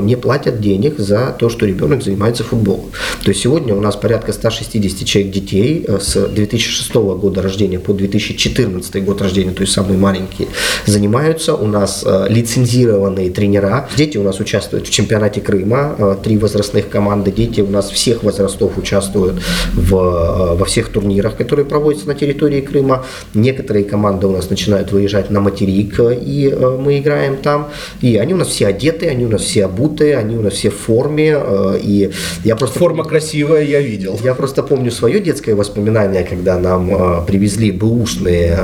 не 0.03 0.17
платят 0.17 0.61
денег 0.61 0.99
за 0.99 1.35
то, 1.39 1.49
что 1.49 1.67
ребенок 1.67 2.03
занимается 2.03 2.45
футболом. 2.45 2.91
То 3.25 3.31
есть 3.31 3.43
сегодня 3.43 3.75
у 3.75 3.81
нас 3.81 3.97
порядка 3.97 4.33
160 4.33 5.07
человек 5.07 5.33
детей 5.33 5.87
с 6.01 6.29
2006 6.29 6.95
года 6.95 7.43
рождения 7.43 7.79
по 7.79 7.93
2014 7.93 9.05
год 9.05 9.23
рождения, 9.23 9.53
то 9.53 9.63
есть 9.63 9.73
самые 9.73 9.99
маленькие, 9.99 10.49
занимаются. 10.87 11.55
У 11.55 11.67
нас 11.67 12.05
лицензированные 12.29 13.31
тренера. 13.31 13.89
Дети 13.97 14.19
у 14.19 14.23
нас 14.23 14.41
участвуют 14.41 14.87
в 14.89 14.91
чемпионате 14.91 15.41
Крыма, 15.41 16.19
три 16.23 16.39
возрастных 16.39 16.89
команды, 16.89 17.31
дети 17.31 17.61
у 17.61 17.71
нас 17.71 17.91
всех 17.91 18.23
возрастов 18.23 18.79
участвуют 18.79 19.41
в, 19.75 19.95
э, 19.95 20.57
во 20.57 20.65
всех 20.65 20.89
турнирах, 20.89 21.37
которые 21.37 21.67
проводятся 21.67 22.00
на 22.07 22.15
территории 22.15 22.61
Крыма. 22.61 23.05
Некоторые 23.35 23.85
команды 23.85 24.27
у 24.27 24.33
нас 24.33 24.51
начинают 24.51 24.93
выезжать 24.93 25.31
на 25.31 25.41
материк, 25.41 26.01
и 26.01 26.53
э, 26.53 26.79
мы 26.79 26.99
играем 26.99 27.37
там. 27.37 27.69
И 28.01 28.17
они 28.17 28.35
у 28.35 28.37
нас 28.37 28.49
все 28.49 28.67
одеты, 28.67 29.09
они 29.09 29.27
у 29.27 29.29
нас 29.29 29.43
все 29.43 29.65
обутые, 29.65 30.17
они 30.17 30.37
у 30.37 30.43
нас 30.43 30.55
все 30.55 30.71
в 30.71 30.77
форме. 30.77 31.37
Э, 31.37 31.79
и 31.81 32.11
я 32.45 32.57
просто 32.57 32.79
Форма 32.81 33.05
красивая, 33.05 33.63
я 33.63 33.81
видел. 33.81 34.19
Я 34.25 34.35
просто 34.35 34.63
помню 34.63 34.91
свое 34.91 35.21
детское 35.21 35.55
воспоминание, 35.55 36.25
когда 36.25 36.59
нам 36.59 37.27
привезли 37.27 37.73
бэушные 37.73 38.59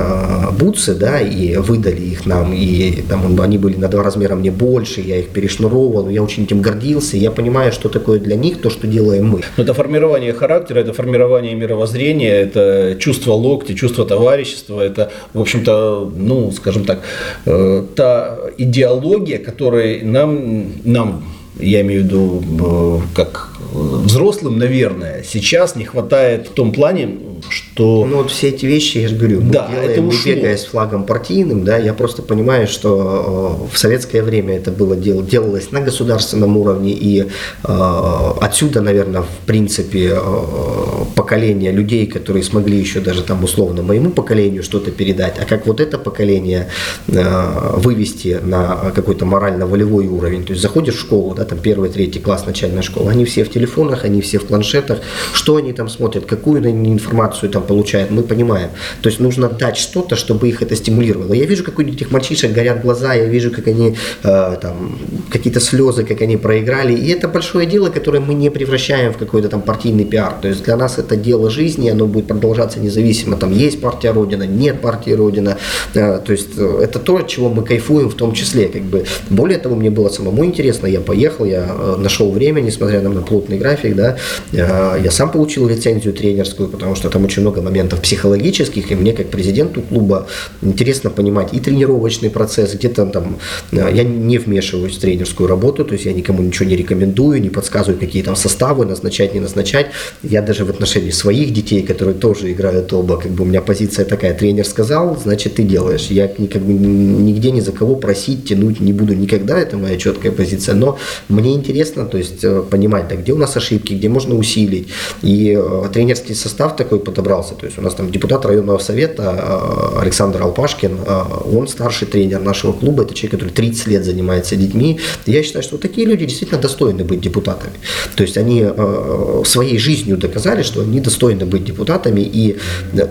бутсы, 0.59 0.95
да, 0.95 1.19
и 1.19 1.55
выдали 1.57 2.01
их 2.01 2.25
нам, 2.25 2.53
и 2.53 3.03
там 3.07 3.39
они 3.41 3.57
были 3.57 3.75
на 3.75 3.87
два 3.87 4.03
размера 4.03 4.35
мне 4.35 4.51
больше, 4.51 5.01
я 5.01 5.17
их 5.17 5.29
перешнуровал, 5.29 6.09
я 6.09 6.23
очень 6.23 6.43
этим 6.43 6.61
гордился, 6.61 7.17
я 7.17 7.31
понимаю, 7.31 7.71
что 7.71 7.89
такое 7.89 8.19
для 8.19 8.35
них 8.35 8.61
то, 8.61 8.69
что 8.69 8.87
делаем 8.87 9.27
мы. 9.27 9.41
Но 9.57 9.63
это 9.63 9.73
формирование 9.73 10.33
характера, 10.33 10.79
это 10.79 10.93
формирование 10.93 11.53
мировоззрения, 11.55 12.33
это 12.33 12.95
чувство 12.99 13.26
локти, 13.33 13.73
чувство 13.73 14.05
товарищества, 14.05 14.81
это, 14.81 15.11
в 15.33 15.41
общем-то, 15.41 16.11
ну, 16.15 16.51
скажем 16.51 16.85
так, 16.85 17.01
э, 17.45 17.83
та 17.95 18.37
идеология, 18.57 19.37
которой 19.37 20.01
нам, 20.01 20.65
нам 20.83 21.23
я 21.59 21.81
имею 21.81 22.01
в 22.01 22.05
виду 22.05 22.43
э, 22.43 22.99
как 23.15 23.53
взрослым, 23.73 24.57
наверное, 24.57 25.23
сейчас 25.23 25.75
не 25.75 25.85
хватает 25.85 26.47
в 26.47 26.51
том 26.51 26.71
плане, 26.71 27.09
что... 27.49 28.05
Ну 28.05 28.17
вот 28.17 28.31
все 28.31 28.49
эти 28.49 28.65
вещи, 28.65 28.99
я 28.99 29.07
же 29.07 29.15
говорю, 29.15 29.41
да, 29.41 29.67
делаем, 29.67 29.89
это 29.89 30.01
ушло. 30.01 30.29
не 30.29 30.35
бегая 30.35 30.57
с 30.57 30.65
флагом 30.65 31.05
партийным, 31.05 31.63
да, 31.63 31.77
я 31.77 31.93
просто 31.93 32.21
понимаю, 32.21 32.67
что 32.67 33.67
э, 33.69 33.75
в 33.75 33.77
советское 33.77 34.21
время 34.21 34.57
это 34.57 34.71
было 34.71 34.95
дел, 34.95 35.23
делалось 35.23 35.71
на 35.71 35.81
государственном 35.81 36.57
уровне, 36.57 36.91
и 36.91 37.21
э, 37.21 38.33
отсюда, 38.41 38.81
наверное, 38.81 39.21
в 39.21 39.45
принципе, 39.45 40.13
э, 40.13 41.05
поколение 41.15 41.71
людей, 41.71 42.07
которые 42.07 42.43
смогли 42.43 42.77
еще 42.77 42.99
даже 42.99 43.23
там 43.23 43.43
условно 43.43 43.83
моему 43.83 44.11
поколению 44.11 44.63
что-то 44.63 44.91
передать, 44.91 45.35
а 45.39 45.45
как 45.45 45.65
вот 45.67 45.79
это 45.79 45.97
поколение 45.97 46.69
э, 47.07 47.71
вывести 47.77 48.39
на 48.41 48.91
какой-то 48.95 49.25
морально-волевой 49.25 50.07
уровень, 50.07 50.43
то 50.43 50.51
есть 50.51 50.61
заходишь 50.61 50.95
в 50.95 50.99
школу, 50.99 51.33
да, 51.35 51.45
там 51.45 51.59
первый, 51.59 51.89
третий 51.89 52.19
класс 52.19 52.45
начальной 52.45 52.83
школы, 52.83 53.11
они 53.11 53.25
все 53.25 53.43
в 53.43 53.49
телефонах, 53.49 54.05
они 54.05 54.21
все 54.21 54.39
в 54.39 54.45
планшетах, 54.45 54.99
что 55.33 55.55
они 55.55 55.73
там 55.73 55.89
смотрят, 55.89 56.25
какую 56.25 56.61
информацию 56.67 57.36
там 57.45 57.63
получают, 57.63 58.11
мы 58.11 58.23
понимаем. 58.23 58.69
То 59.01 59.09
есть 59.09 59.19
нужно 59.19 59.49
дать 59.49 59.77
что-то, 59.77 60.15
чтобы 60.15 60.49
их 60.49 60.61
это 60.61 60.75
стимулировало. 60.75 61.33
Я 61.33 61.45
вижу, 61.45 61.63
как 61.63 61.79
у 61.79 61.81
этих 61.81 62.11
мальчишек 62.11 62.51
горят 62.51 62.81
глаза, 62.81 63.13
я 63.13 63.25
вижу, 63.25 63.51
как 63.51 63.67
они 63.67 63.95
э, 64.23 64.57
там 64.61 64.97
какие-то 65.29 65.59
слезы, 65.59 66.03
как 66.03 66.21
они 66.21 66.37
проиграли. 66.37 66.93
И 66.93 67.09
это 67.09 67.27
большое 67.27 67.65
дело, 67.65 67.89
которое 67.89 68.19
мы 68.19 68.33
не 68.33 68.49
превращаем 68.49 69.13
в 69.13 69.17
какой-то 69.17 69.49
там 69.49 69.61
партийный 69.61 70.05
пиар. 70.05 70.33
То 70.41 70.47
есть 70.47 70.63
для 70.63 70.77
нас 70.77 70.97
это 70.97 71.15
дело 71.15 71.49
жизни, 71.49 71.89
оно 71.89 72.07
будет 72.07 72.27
продолжаться 72.27 72.79
независимо. 72.79 73.37
Там 73.37 73.51
есть 73.51 73.81
партия 73.81 74.11
Родина, 74.11 74.43
нет 74.43 74.81
партии 74.81 75.11
Родина. 75.11 75.57
Э, 75.93 76.19
то 76.19 76.31
есть 76.31 76.49
э, 76.57 76.79
это 76.83 76.99
то, 76.99 77.17
от 77.17 77.27
чего 77.27 77.49
мы 77.49 77.63
кайфуем 77.63 78.09
в 78.09 78.15
том 78.15 78.33
числе. 78.33 78.67
Как 78.67 78.81
бы. 78.81 79.05
Более 79.29 79.59
того, 79.59 79.75
мне 79.75 79.89
было 79.89 80.09
самому 80.09 80.43
интересно, 80.45 80.87
я 80.87 80.99
поехал, 80.99 81.45
я 81.45 81.65
нашел 81.97 82.31
время, 82.31 82.61
несмотря 82.61 83.01
на 83.01 83.21
плотный 83.21 83.57
график, 83.57 83.95
да, 83.95 84.17
я 84.51 85.11
сам 85.11 85.31
получил 85.31 85.67
лицензию 85.67 86.13
тренерскую, 86.13 86.69
потому 86.69 86.95
что 86.95 87.09
там 87.09 87.25
очень 87.27 87.41
много 87.41 87.61
моментов 87.61 88.01
психологических, 88.01 88.91
и 88.91 88.95
мне 88.95 89.13
как 89.13 89.27
президенту 89.29 89.81
клуба 89.81 90.27
интересно 90.61 91.09
понимать 91.09 91.53
и 91.53 91.59
тренировочный 91.59 92.29
процесс, 92.29 92.73
где-то 92.73 93.05
там, 93.05 93.37
э, 93.71 93.89
я 93.93 94.03
не 94.03 94.37
вмешиваюсь 94.37 94.95
в 94.95 94.99
тренерскую 94.99 95.49
работу, 95.49 95.83
то 95.83 95.93
есть 95.93 96.05
я 96.05 96.13
никому 96.13 96.41
ничего 96.41 96.69
не 96.69 96.75
рекомендую, 96.75 97.41
не 97.41 97.49
подсказываю, 97.49 97.99
какие 97.99 98.23
там 98.23 98.35
составы 98.35 98.85
назначать, 98.85 99.33
не 99.33 99.41
назначать. 99.41 99.87
Я 100.23 100.41
даже 100.41 100.63
в 100.63 100.69
отношении 100.69 101.11
своих 101.11 101.53
детей, 101.53 101.83
которые 101.83 102.15
тоже 102.15 102.51
играют 102.51 102.93
оба, 102.93 103.17
как 103.17 103.31
бы 103.31 103.43
у 103.43 103.47
меня 103.47 103.61
позиция 103.61 104.05
такая, 104.05 104.33
тренер 104.33 104.65
сказал, 104.65 105.17
значит 105.21 105.55
ты 105.55 105.63
делаешь. 105.63 106.07
Я 106.09 106.27
как 106.27 106.61
бы 106.61 106.73
нигде 106.73 107.51
ни 107.51 107.59
за 107.59 107.71
кого 107.71 107.95
просить, 107.95 108.47
тянуть 108.47 108.79
не 108.79 108.93
буду 108.93 109.13
никогда, 109.13 109.59
это 109.59 109.77
моя 109.77 109.97
четкая 109.97 110.31
позиция, 110.31 110.75
но 110.75 110.97
мне 111.27 111.53
интересно, 111.53 112.05
то 112.05 112.17
есть 112.17 112.43
э, 112.43 112.63
понимать, 112.69 113.07
да, 113.09 113.15
где 113.15 113.33
у 113.33 113.37
нас 113.37 113.57
ошибки, 113.57 113.93
где 113.93 114.07
можно 114.07 114.35
усилить. 114.35 114.87
И 115.23 115.59
тренерский 115.93 116.35
состав 116.35 116.75
такой 116.75 116.99
подобрался. 117.17 117.55
То 117.55 117.65
есть 117.65 117.79
у 117.79 117.81
нас 117.81 117.95
там 117.95 118.11
депутат 118.11 118.45
районного 118.45 118.77
совета 118.77 119.93
э, 119.95 120.01
Александр 120.01 120.41
Алпашкин, 120.43 120.97
э, 121.05 121.23
он 121.57 121.67
старший 121.67 122.07
тренер 122.07 122.41
нашего 122.41 122.73
клуба, 122.73 123.03
это 123.03 123.13
человек, 123.13 123.31
который 123.39 123.49
30 123.49 123.87
лет 123.87 124.05
занимается 124.05 124.55
детьми. 124.55 124.99
я 125.25 125.43
считаю, 125.43 125.63
что 125.63 125.77
такие 125.77 126.07
люди 126.07 126.25
действительно 126.25 126.61
достойны 126.61 127.03
быть 127.03 127.19
депутатами. 127.21 127.73
То 128.15 128.23
есть 128.23 128.37
они 128.37 128.63
э, 128.63 129.43
своей 129.45 129.79
жизнью 129.79 130.17
доказали, 130.17 130.63
что 130.63 130.81
они 130.81 130.99
достойны 130.99 131.45
быть 131.45 131.65
депутатами, 131.65 132.21
и 132.21 132.57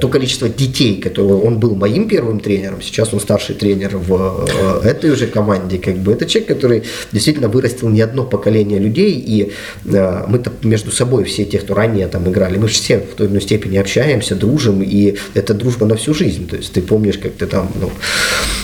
то 0.00 0.08
количество 0.08 0.48
детей, 0.48 1.00
которые 1.00 1.34
он 1.34 1.58
был 1.58 1.74
моим 1.74 2.08
первым 2.08 2.40
тренером, 2.40 2.82
сейчас 2.82 3.12
он 3.12 3.20
старший 3.20 3.54
тренер 3.54 3.96
в 3.96 4.46
этой 4.84 5.10
уже 5.10 5.26
команде, 5.26 5.78
как 5.78 5.96
бы 5.96 6.12
это 6.12 6.26
человек, 6.26 6.48
который 6.48 6.82
действительно 7.12 7.48
вырастил 7.48 7.88
не 7.88 8.02
одно 8.02 8.24
поколение 8.24 8.78
людей, 8.78 9.12
и 9.26 9.52
мы-то 9.84 10.52
между 10.62 10.92
собой 10.92 11.24
все 11.24 11.44
те, 11.44 11.58
кто 11.58 11.74
ранее 11.74 12.06
там 12.06 12.28
играли, 12.28 12.58
мы 12.58 12.68
же 12.68 12.74
все 12.74 12.98
в 12.98 13.14
той 13.14 13.26
или 13.26 13.32
иной 13.32 13.42
степени 13.42 13.78
общались 13.78 13.95
общаемся, 13.96 14.34
дружим, 14.34 14.82
и 14.82 15.16
это 15.34 15.54
дружба 15.54 15.86
на 15.86 15.94
всю 15.96 16.14
жизнь. 16.14 16.46
То 16.48 16.56
есть 16.56 16.72
ты 16.72 16.82
помнишь, 16.82 17.18
как 17.18 17.32
ты 17.32 17.46
там 17.46 17.68
ну, 17.80 17.90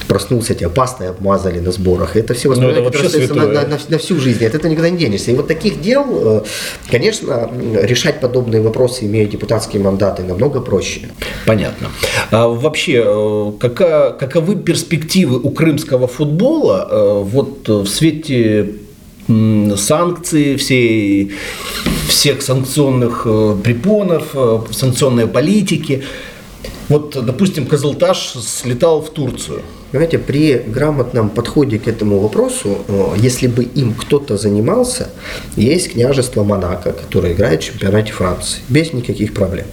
проснулся, 0.06 0.54
тебя 0.54 0.68
пастой 0.68 1.08
обмазали 1.08 1.60
на 1.60 1.72
сборах. 1.72 2.16
Это 2.16 2.34
все 2.34 2.52
это 2.52 2.82
вообще 2.82 3.26
на, 3.28 3.46
на, 3.46 3.66
на, 3.66 3.78
на 3.88 3.98
всю 3.98 4.20
жизнь. 4.20 4.44
От 4.44 4.54
этого 4.54 4.70
никуда 4.70 4.90
не 4.90 4.98
денешься. 4.98 5.30
И 5.30 5.34
вот 5.34 5.48
таких 5.48 5.80
дел, 5.80 6.04
э, 6.10 6.42
конечно, 6.90 7.50
решать 7.82 8.20
подобные 8.20 8.60
вопросы, 8.60 9.06
имея 9.06 9.26
депутатские 9.26 9.82
мандаты, 9.82 10.22
намного 10.22 10.60
проще. 10.60 11.08
Понятно. 11.46 11.88
А 12.30 12.48
вообще, 12.48 13.02
э, 13.04 13.52
какая, 13.58 14.10
каковы 14.12 14.56
перспективы 14.56 15.38
у 15.38 15.50
крымского 15.50 16.06
футбола 16.06 16.88
э, 16.90 17.22
вот 17.24 17.68
в 17.68 17.86
свете 17.86 18.74
санкции, 19.76 20.56
всей, 20.56 21.32
всех 22.12 22.42
санкционных 22.42 23.26
препонов, 23.62 24.34
санкционной 24.70 25.26
политики? 25.26 26.04
Вот, 26.88 27.24
допустим, 27.24 27.66
Казалташ 27.66 28.34
слетал 28.40 29.00
в 29.00 29.10
Турцию. 29.10 29.62
Понимаете, 29.92 30.18
при 30.18 30.54
грамотном 30.54 31.28
подходе 31.28 31.78
к 31.78 31.86
этому 31.86 32.18
вопросу, 32.18 32.78
э, 32.88 33.14
если 33.18 33.46
бы 33.46 33.62
им 33.64 33.92
кто-то 33.92 34.38
занимался, 34.38 35.10
есть 35.54 35.92
княжество 35.92 36.44
Монако, 36.44 36.92
которое 36.92 37.34
играет 37.34 37.62
в 37.62 37.66
чемпионате 37.66 38.12
Франции, 38.12 38.60
без 38.70 38.94
никаких 38.94 39.34
проблем. 39.34 39.66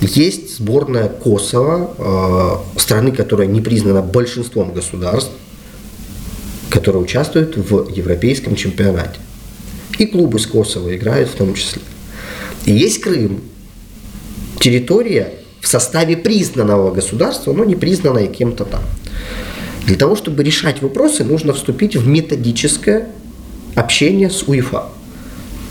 Есть 0.00 0.56
сборная 0.56 1.08
Косово, 1.08 2.60
э, 2.76 2.80
страны, 2.80 3.12
которая 3.12 3.46
не 3.46 3.60
признана 3.60 4.02
большинством 4.02 4.72
государств, 4.72 5.30
которая 6.68 7.02
участвует 7.02 7.56
в 7.56 7.88
европейском 7.88 8.56
чемпионате. 8.56 9.20
И 9.98 10.06
клубы 10.06 10.38
с 10.38 10.46
Косово 10.46 10.96
играют 10.96 11.28
в 11.28 11.34
том 11.34 11.54
числе. 11.54 11.82
И 12.64 12.72
есть 12.72 13.00
Крым, 13.00 13.40
территория 14.60 15.34
в 15.60 15.66
составе 15.66 16.16
признанного 16.16 16.92
государства, 16.92 17.52
но 17.52 17.64
не 17.64 17.76
признанная 17.76 18.26
кем-то 18.26 18.64
там. 18.64 18.82
Для 19.86 19.96
того, 19.96 20.16
чтобы 20.16 20.44
решать 20.44 20.80
вопросы, 20.82 21.24
нужно 21.24 21.52
вступить 21.52 21.96
в 21.96 22.06
методическое 22.06 23.08
общение 23.74 24.30
с 24.30 24.42
УЕФА 24.46 24.86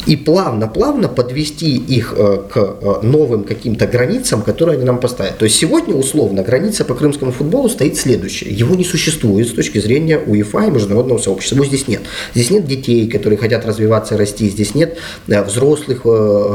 и 0.08 0.16
плавно-плавно 0.16 1.08
подвести 1.08 1.76
их 1.76 2.14
э, 2.18 2.42
к 2.52 2.58
э, 2.58 3.00
новым 3.04 3.44
каким-то 3.44 3.86
границам, 3.88 4.42
которые 4.42 4.76
они 4.78 4.86
нам 4.86 5.00
поставят. 5.00 5.38
То 5.38 5.46
есть 5.46 5.58
сегодня, 5.58 5.96
условно, 5.96 6.44
граница 6.44 6.86
по 6.86 6.96
крымскому 6.96 7.32
футболу 7.32 7.70
стоит 7.70 7.98
следующая. 7.98 8.50
Его 8.50 8.76
не 8.76 8.84
существует 8.84 9.48
с 9.48 9.52
точки 9.52 9.80
зрения 9.80 10.18
УЕФА 10.18 10.68
и 10.68 10.72
международного 10.72 11.20
сообщества. 11.20 11.56
Его 11.56 11.66
здесь 11.66 11.88
нет. 11.88 12.02
Здесь 12.34 12.50
нет 12.50 12.66
детей, 12.66 13.08
которые 13.08 13.38
хотят 13.38 13.66
развиваться 13.66 14.16
и 14.16 14.18
расти. 14.18 14.50
Здесь 14.50 14.76
нет 14.76 14.98
э, 15.28 15.44
взрослых 15.44 16.06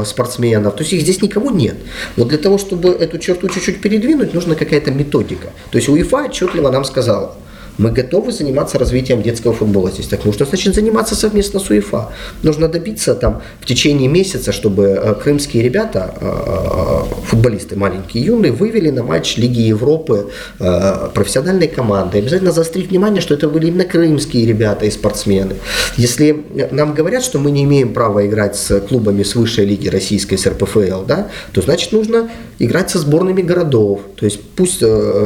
спортсменов. 0.05 0.75
То 0.75 0.81
есть 0.81 0.93
их 0.93 1.01
здесь 1.01 1.21
никого 1.21 1.51
нет. 1.51 1.75
Вот 2.15 2.27
для 2.29 2.37
того, 2.37 2.57
чтобы 2.57 2.89
эту 2.89 3.17
черту 3.17 3.47
чуть-чуть 3.47 3.81
передвинуть, 3.81 4.33
нужна 4.33 4.55
какая-то 4.55 4.91
методика. 4.91 5.49
То 5.71 5.77
есть 5.77 5.89
УЕФА 5.89 6.25
отчетливо 6.25 6.69
нам 6.69 6.83
сказала– 6.83 7.35
мы 7.77 7.91
готовы 7.91 8.31
заниматься 8.31 8.79
развитием 8.79 9.21
детского 9.21 9.53
футбола 9.53 9.91
здесь. 9.91 10.07
Так 10.07 10.25
нужно, 10.25 10.45
значит, 10.45 10.73
заниматься 10.75 11.15
совместно 11.15 11.59
с 11.59 11.69
УЕФА. 11.69 12.09
Нужно 12.43 12.67
добиться 12.67 13.13
там 13.13 13.41
в 13.61 13.65
течение 13.65 14.07
месяца, 14.07 14.51
чтобы 14.51 14.83
э, 14.83 15.15
крымские 15.15 15.63
ребята, 15.63 16.13
э, 16.19 16.25
э, 16.25 17.25
футболисты 17.25 17.75
маленькие, 17.75 18.25
юные, 18.25 18.51
вывели 18.51 18.89
на 18.89 19.03
матч 19.03 19.37
Лиги 19.37 19.61
Европы 19.61 20.29
профессиональной 21.13 21.67
команды. 21.67 22.17
Обязательно 22.17 22.51
заострить 22.51 22.89
внимание, 22.89 23.21
что 23.21 23.33
это 23.33 23.47
были 23.47 23.67
именно 23.67 23.85
крымские 23.85 24.45
ребята 24.45 24.85
и 24.85 24.91
спортсмены. 24.91 25.55
Если 25.97 26.45
нам 26.71 26.93
говорят, 26.93 27.23
что 27.23 27.39
мы 27.39 27.51
не 27.51 27.63
имеем 27.63 27.93
права 27.93 28.25
играть 28.25 28.55
с 28.55 28.79
клубами 28.81 29.23
с 29.23 29.35
высшей 29.35 29.65
лиги 29.65 29.87
российской, 29.87 30.37
с 30.37 30.47
РПФЛ, 30.47 31.03
да, 31.07 31.27
то 31.51 31.61
значит 31.61 31.91
нужно 31.91 32.29
играть 32.59 32.89
со 32.89 32.99
сборными 32.99 33.41
городов. 33.41 34.01
То 34.15 34.25
есть 34.25 34.41
пусть 34.55 34.79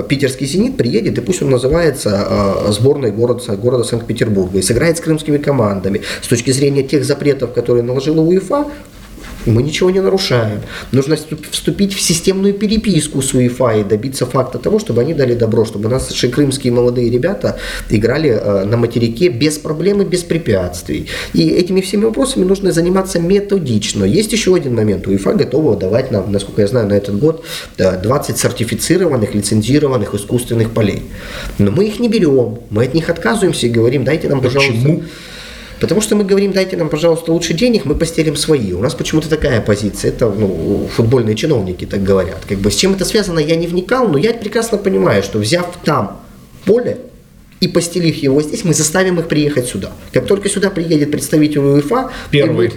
питерский 0.08 0.48
«Зенит» 0.48 0.78
приедет, 0.78 1.18
и 1.18 1.22
пусть 1.22 1.42
он 1.42 1.50
называется 1.50 2.41
сборной 2.70 3.12
города, 3.12 3.56
города 3.56 3.84
Санкт-Петербурга 3.84 4.60
и 4.60 4.62
сыграет 4.62 4.98
с 4.98 5.02
крымскими 5.02 5.38
командами. 5.38 6.02
С 6.22 6.28
точки 6.28 6.52
зрения 6.52 6.84
тех 6.84 7.06
запретов, 7.06 7.54
которые 7.54 7.84
наложила 7.84 8.22
УЕФА, 8.22 8.68
мы 9.46 9.64
ничего 9.64 9.90
не 9.90 10.00
нарушаем. 10.00 10.62
Нужно 10.92 11.18
вступить 11.52 11.94
в 11.94 12.02
системную 12.02 12.54
переписку 12.54 13.22
с 13.22 13.34
УЕФА 13.34 13.80
и 13.80 13.84
добиться 13.84 14.26
факта 14.26 14.60
того, 14.60 14.80
чтобы 14.80 15.02
они 15.02 15.14
дали 15.14 15.34
добро, 15.34 15.66
чтобы 15.66 15.90
наши 15.90 16.30
крымские 16.30 16.74
молодые 16.74 17.10
ребята 17.10 17.58
играли 17.90 18.30
э, 18.30 18.66
на 18.66 18.78
материке 18.78 19.30
без 19.30 19.58
проблем 19.58 20.02
и 20.02 20.06
без 20.06 20.24
препятствий. 20.24 21.08
И 21.34 21.50
этими 21.50 21.82
всеми 21.82 22.06
вопросами 22.06 22.44
нужно 22.44 22.72
заниматься 22.72 23.20
методично. 23.20 24.06
Есть 24.06 24.32
еще 24.32 24.56
один 24.56 24.76
момент. 24.76 25.08
УЕФА 25.08 25.34
готова 25.34 25.76
давать 25.76 26.12
нам, 26.12 26.32
насколько 26.32 26.62
я 26.62 26.68
знаю, 26.68 26.88
на 26.88 26.94
этот 26.94 27.18
год 27.18 27.44
20 27.78 28.38
сертифицированных, 28.38 29.34
лицензированных 29.36 30.14
искусственных 30.14 30.72
полей. 30.72 31.04
Но 31.58 31.72
мы 31.72 31.86
их 31.86 32.00
не 32.00 32.10
берем, 32.10 32.60
мы 32.70 32.84
от 32.84 32.94
них 32.94 33.10
отказываемся 33.10 33.68
и 33.68 33.70
говорим, 33.70 34.04
дайте 34.04 34.30
нам, 34.30 34.42
пожалуйста... 34.42 35.02
Потому 35.82 36.00
что 36.00 36.16
мы 36.16 36.24
говорим, 36.24 36.54
дайте 36.54 36.78
нам, 36.78 36.90
пожалуйста, 36.90 37.34
лучше 37.34 37.56
денег, 37.56 37.86
мы 37.86 37.96
постелим 37.96 38.36
свои. 38.36 38.72
У 38.72 38.82
нас 38.82 38.94
почему-то 38.94 39.28
такая 39.28 39.62
позиция. 39.62 40.12
Это 40.12 40.30
ну, 40.30 40.88
футбольные 40.94 41.36
чиновники 41.36 41.86
так 41.86 42.04
говорят. 42.04 42.38
Как 42.48 42.60
бы 42.60 42.70
с 42.70 42.76
чем 42.76 42.94
это 42.94 43.04
связано, 43.04 43.40
я 43.40 43.56
не 43.56 43.66
вникал, 43.66 44.08
но 44.08 44.20
я 44.20 44.32
прекрасно 44.32 44.78
понимаю, 44.78 45.24
что 45.24 45.40
взяв 45.40 45.66
там 45.84 46.22
поле, 46.66 47.00
и 47.62 47.68
постелив 47.68 48.16
его 48.16 48.42
здесь, 48.44 48.64
мы 48.64 48.76
заставим 48.76 49.20
их 49.20 49.28
приехать 49.28 49.68
сюда. 49.68 49.92
Как 50.14 50.28
только 50.28 50.50
сюда 50.50 50.70
приедет 50.70 51.10
представитель 51.10 51.60
УЕФА, 51.60 52.12
первый, 52.30 52.74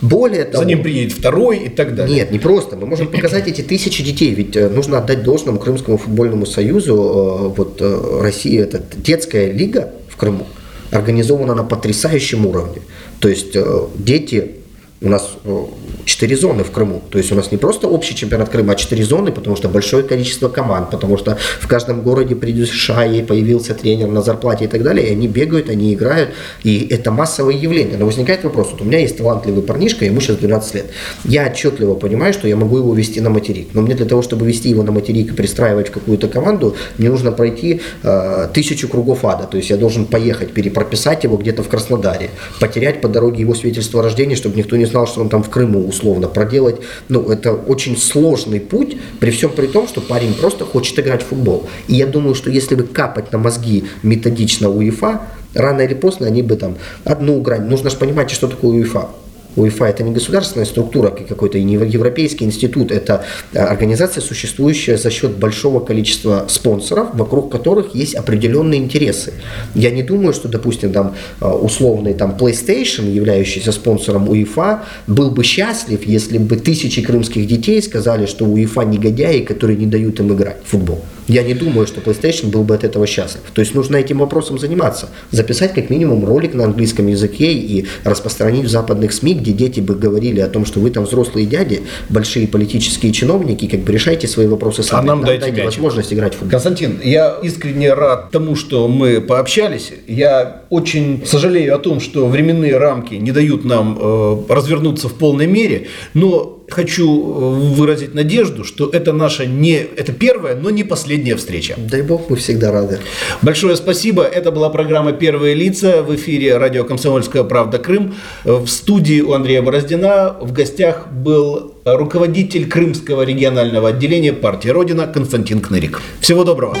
более 0.00 0.44
того, 0.44 0.64
за 0.64 0.68
ним 0.68 0.82
приедет 0.82 1.12
второй 1.12 1.58
и 1.58 1.68
так 1.68 1.94
далее. 1.94 2.16
Нет, 2.16 2.30
не 2.30 2.38
просто. 2.38 2.74
Мы 2.74 2.86
можем 2.86 3.08
показать 3.08 3.48
эти 3.48 3.60
тысячи 3.60 4.02
детей, 4.02 4.32
ведь 4.32 4.56
э, 4.56 4.70
нужно 4.70 4.98
отдать 4.98 5.24
должному 5.24 5.58
Крымскому 5.58 5.98
футбольному 5.98 6.46
союзу. 6.46 6.94
Э, 6.94 7.54
вот 7.54 7.76
э, 7.80 8.20
Россия 8.22 8.62
это 8.62 8.82
детская 8.96 9.52
лига 9.52 9.90
в 10.08 10.16
Крыму 10.16 10.46
организована 10.90 11.54
на 11.54 11.64
потрясающем 11.64 12.46
уровне. 12.46 12.82
То 13.20 13.28
есть 13.28 13.56
э, 13.56 13.86
дети 13.94 14.56
у 15.02 15.08
нас 15.08 15.30
э, 15.44 15.64
четыре 16.04 16.36
зоны 16.36 16.62
в 16.62 16.70
Крыму. 16.70 17.02
То 17.10 17.18
есть 17.18 17.32
у 17.32 17.34
нас 17.34 17.50
не 17.50 17.56
просто 17.56 17.88
общий 17.88 18.14
чемпионат 18.14 18.50
Крыма, 18.50 18.74
а 18.74 18.76
четыре 18.76 19.02
зоны, 19.02 19.32
потому 19.32 19.56
что 19.56 19.68
большое 19.68 20.02
количество 20.02 20.48
команд, 20.48 20.90
потому 20.90 21.16
что 21.16 21.38
в 21.60 21.66
каждом 21.66 22.02
городе 22.02 22.36
придет 22.36 22.68
шай, 22.68 23.22
появился 23.22 23.74
тренер 23.74 24.08
на 24.08 24.20
зарплате 24.20 24.66
и 24.66 24.68
так 24.68 24.82
далее, 24.82 25.08
и 25.08 25.12
они 25.12 25.26
бегают, 25.26 25.70
они 25.70 25.94
играют, 25.94 26.30
и 26.64 26.86
это 26.90 27.10
массовое 27.10 27.54
явление. 27.54 27.96
Но 27.96 28.04
возникает 28.04 28.44
вопрос, 28.44 28.68
вот 28.72 28.82
у 28.82 28.84
меня 28.84 28.98
есть 28.98 29.16
талантливый 29.16 29.62
парнишка, 29.62 30.04
ему 30.04 30.20
сейчас 30.20 30.36
12 30.36 30.74
лет. 30.74 30.86
Я 31.24 31.46
отчетливо 31.46 31.94
понимаю, 31.94 32.34
что 32.34 32.46
я 32.46 32.56
могу 32.56 32.76
его 32.76 32.92
вести 32.92 33.20
на 33.20 33.30
материк, 33.30 33.68
но 33.72 33.80
мне 33.80 33.94
для 33.94 34.06
того, 34.06 34.20
чтобы 34.20 34.46
вести 34.46 34.68
его 34.68 34.82
на 34.82 34.92
материк 34.92 35.32
и 35.32 35.34
пристраивать 35.34 35.88
в 35.88 35.92
какую-то 35.92 36.28
команду, 36.28 36.76
мне 36.98 37.08
нужно 37.08 37.32
пройти 37.32 37.80
э, 38.02 38.48
тысячу 38.52 38.86
кругов 38.88 39.24
ада, 39.24 39.44
то 39.44 39.56
есть 39.56 39.70
я 39.70 39.78
должен 39.78 40.04
поехать, 40.04 40.52
перепрописать 40.52 41.24
его 41.24 41.38
где-то 41.38 41.62
в 41.62 41.68
Краснодаре, 41.68 42.28
потерять 42.60 43.00
по 43.00 43.08
дороге 43.08 43.40
его 43.40 43.54
свидетельство 43.54 44.00
о 44.00 44.02
рождении, 44.02 44.34
чтобы 44.34 44.56
никто 44.56 44.76
не 44.76 44.89
знал, 44.90 45.06
что 45.06 45.20
он 45.20 45.28
там 45.28 45.42
в 45.42 45.48
Крыму 45.48 45.88
условно 45.88 46.28
проделать. 46.28 46.76
Ну, 47.08 47.30
это 47.30 47.52
очень 47.52 47.96
сложный 47.96 48.60
путь, 48.60 48.96
при 49.20 49.30
всем 49.30 49.50
при 49.50 49.66
том, 49.66 49.88
что 49.88 50.00
парень 50.00 50.34
просто 50.34 50.64
хочет 50.64 50.98
играть 50.98 51.22
в 51.22 51.26
футбол. 51.26 51.68
И 51.88 51.94
я 51.94 52.06
думаю, 52.06 52.34
что 52.34 52.50
если 52.50 52.74
бы 52.74 52.84
капать 52.84 53.32
на 53.32 53.38
мозги 53.38 53.84
методично 54.02 54.68
УЕФА, 54.68 55.20
рано 55.54 55.80
или 55.80 55.94
поздно 55.94 56.26
они 56.26 56.42
бы 56.42 56.56
там 56.56 56.76
одну 57.04 57.40
грань. 57.40 57.66
Нужно 57.68 57.90
же 57.90 57.96
понимать, 57.96 58.30
что 58.30 58.48
такое 58.48 58.72
УЕФА. 58.72 59.08
УЕФА 59.56 59.86
это 59.86 60.02
не 60.02 60.12
государственная 60.12 60.66
структура, 60.66 61.10
как 61.10 61.26
какой-то 61.26 61.58
не 61.60 61.74
европейский 61.74 62.44
институт, 62.44 62.90
это 62.90 63.24
э, 63.52 63.58
организация, 63.58 64.20
существующая 64.20 64.96
за 64.96 65.10
счет 65.10 65.32
большого 65.36 65.80
количества 65.80 66.46
спонсоров, 66.48 67.08
вокруг 67.14 67.50
которых 67.50 67.94
есть 67.94 68.14
определенные 68.14 68.80
интересы. 68.80 69.32
Я 69.74 69.90
не 69.90 70.02
думаю, 70.02 70.32
что, 70.32 70.48
допустим, 70.48 70.92
там 70.92 71.14
э, 71.40 71.48
условный 71.48 72.14
там 72.14 72.36
PlayStation, 72.38 73.10
являющийся 73.10 73.72
спонсором 73.72 74.28
УЕФА, 74.28 74.84
был 75.06 75.30
бы 75.30 75.44
счастлив, 75.44 76.06
если 76.06 76.38
бы 76.38 76.56
тысячи 76.56 77.02
крымских 77.02 77.46
детей 77.46 77.82
сказали, 77.82 78.26
что 78.26 78.44
УЕФА 78.44 78.82
негодяи, 78.82 79.40
которые 79.40 79.76
не 79.76 79.86
дают 79.86 80.20
им 80.20 80.32
играть 80.32 80.58
в 80.64 80.70
футбол. 80.70 81.00
Я 81.30 81.44
не 81.44 81.54
думаю, 81.54 81.86
что 81.86 82.00
PlayStation 82.00 82.50
был 82.50 82.64
бы 82.64 82.74
от 82.74 82.82
этого 82.82 83.06
счастлив. 83.06 83.42
То 83.54 83.60
есть 83.60 83.72
нужно 83.72 83.96
этим 83.96 84.18
вопросом 84.18 84.58
заниматься. 84.58 85.10
Записать 85.30 85.74
как 85.74 85.88
минимум 85.88 86.24
ролик 86.24 86.54
на 86.54 86.64
английском 86.64 87.06
языке 87.06 87.52
и 87.52 87.86
распространить 88.02 88.64
в 88.64 88.68
западных 88.68 89.12
СМИ, 89.12 89.34
где 89.40 89.52
дети 89.52 89.80
бы 89.80 89.94
говорили 89.94 90.40
о 90.40 90.48
том, 90.48 90.64
что 90.64 90.80
вы 90.80 90.90
там 90.90 91.04
взрослые 91.04 91.46
дяди, 91.46 91.82
большие 92.08 92.46
политические 92.46 93.12
чиновники, 93.12 93.66
как 93.66 93.80
бы 93.80 93.92
решайте 93.92 94.28
свои 94.28 94.46
вопросы 94.46 94.82
сами. 94.82 95.00
А 95.00 95.02
нам, 95.02 95.18
нам 95.18 95.26
дайте, 95.26 95.46
дайте 95.46 95.64
возможность 95.64 96.12
играть 96.12 96.34
в 96.34 96.38
футбол. 96.38 96.50
Константин, 96.50 97.00
я 97.02 97.38
искренне 97.42 97.92
рад 97.94 98.30
тому, 98.30 98.56
что 98.56 98.88
мы 98.88 99.20
пообщались. 99.20 99.92
Я 100.06 100.62
очень 100.70 101.22
сожалею 101.26 101.74
о 101.74 101.78
том, 101.78 102.00
что 102.00 102.26
временные 102.28 102.76
рамки 102.76 103.14
не 103.14 103.32
дают 103.32 103.64
нам 103.64 103.98
э, 104.00 104.36
развернуться 104.48 105.08
в 105.08 105.14
полной 105.14 105.46
мере, 105.46 105.88
но 106.14 106.59
хочу 106.70 107.06
э, 107.06 107.74
выразить 107.74 108.14
надежду, 108.14 108.64
что 108.64 108.88
это 108.90 109.12
наша 109.12 109.46
не, 109.46 109.74
это 109.96 110.12
первая, 110.12 110.54
но 110.54 110.70
не 110.70 110.84
последняя 110.84 111.36
встреча. 111.36 111.74
Дай 111.76 112.02
бог, 112.02 112.30
мы 112.30 112.36
всегда 112.36 112.72
рады. 112.72 113.00
Большое 113.42 113.76
спасибо. 113.76 114.22
Это 114.22 114.50
была 114.50 114.70
программа 114.70 115.12
«Первые 115.12 115.54
лица» 115.54 116.02
в 116.02 116.14
эфире 116.14 116.56
радио 116.56 116.84
«Комсомольская 116.84 117.44
правда. 117.44 117.78
Крым». 117.78 118.14
В 118.44 118.66
студии 118.66 119.20
у 119.20 119.32
Андрея 119.32 119.62
Бороздина 119.62 120.36
в 120.40 120.52
гостях 120.52 121.08
был 121.12 121.74
руководитель 121.84 122.68
Крымского 122.68 123.22
регионального 123.22 123.88
отделения 123.88 124.32
партии 124.32 124.68
«Родина» 124.68 125.06
Константин 125.06 125.60
Кнырик. 125.60 126.00
Всего 126.20 126.44
доброго. 126.44 126.76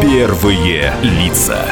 Первые 0.00 0.94
лица. 1.02 1.66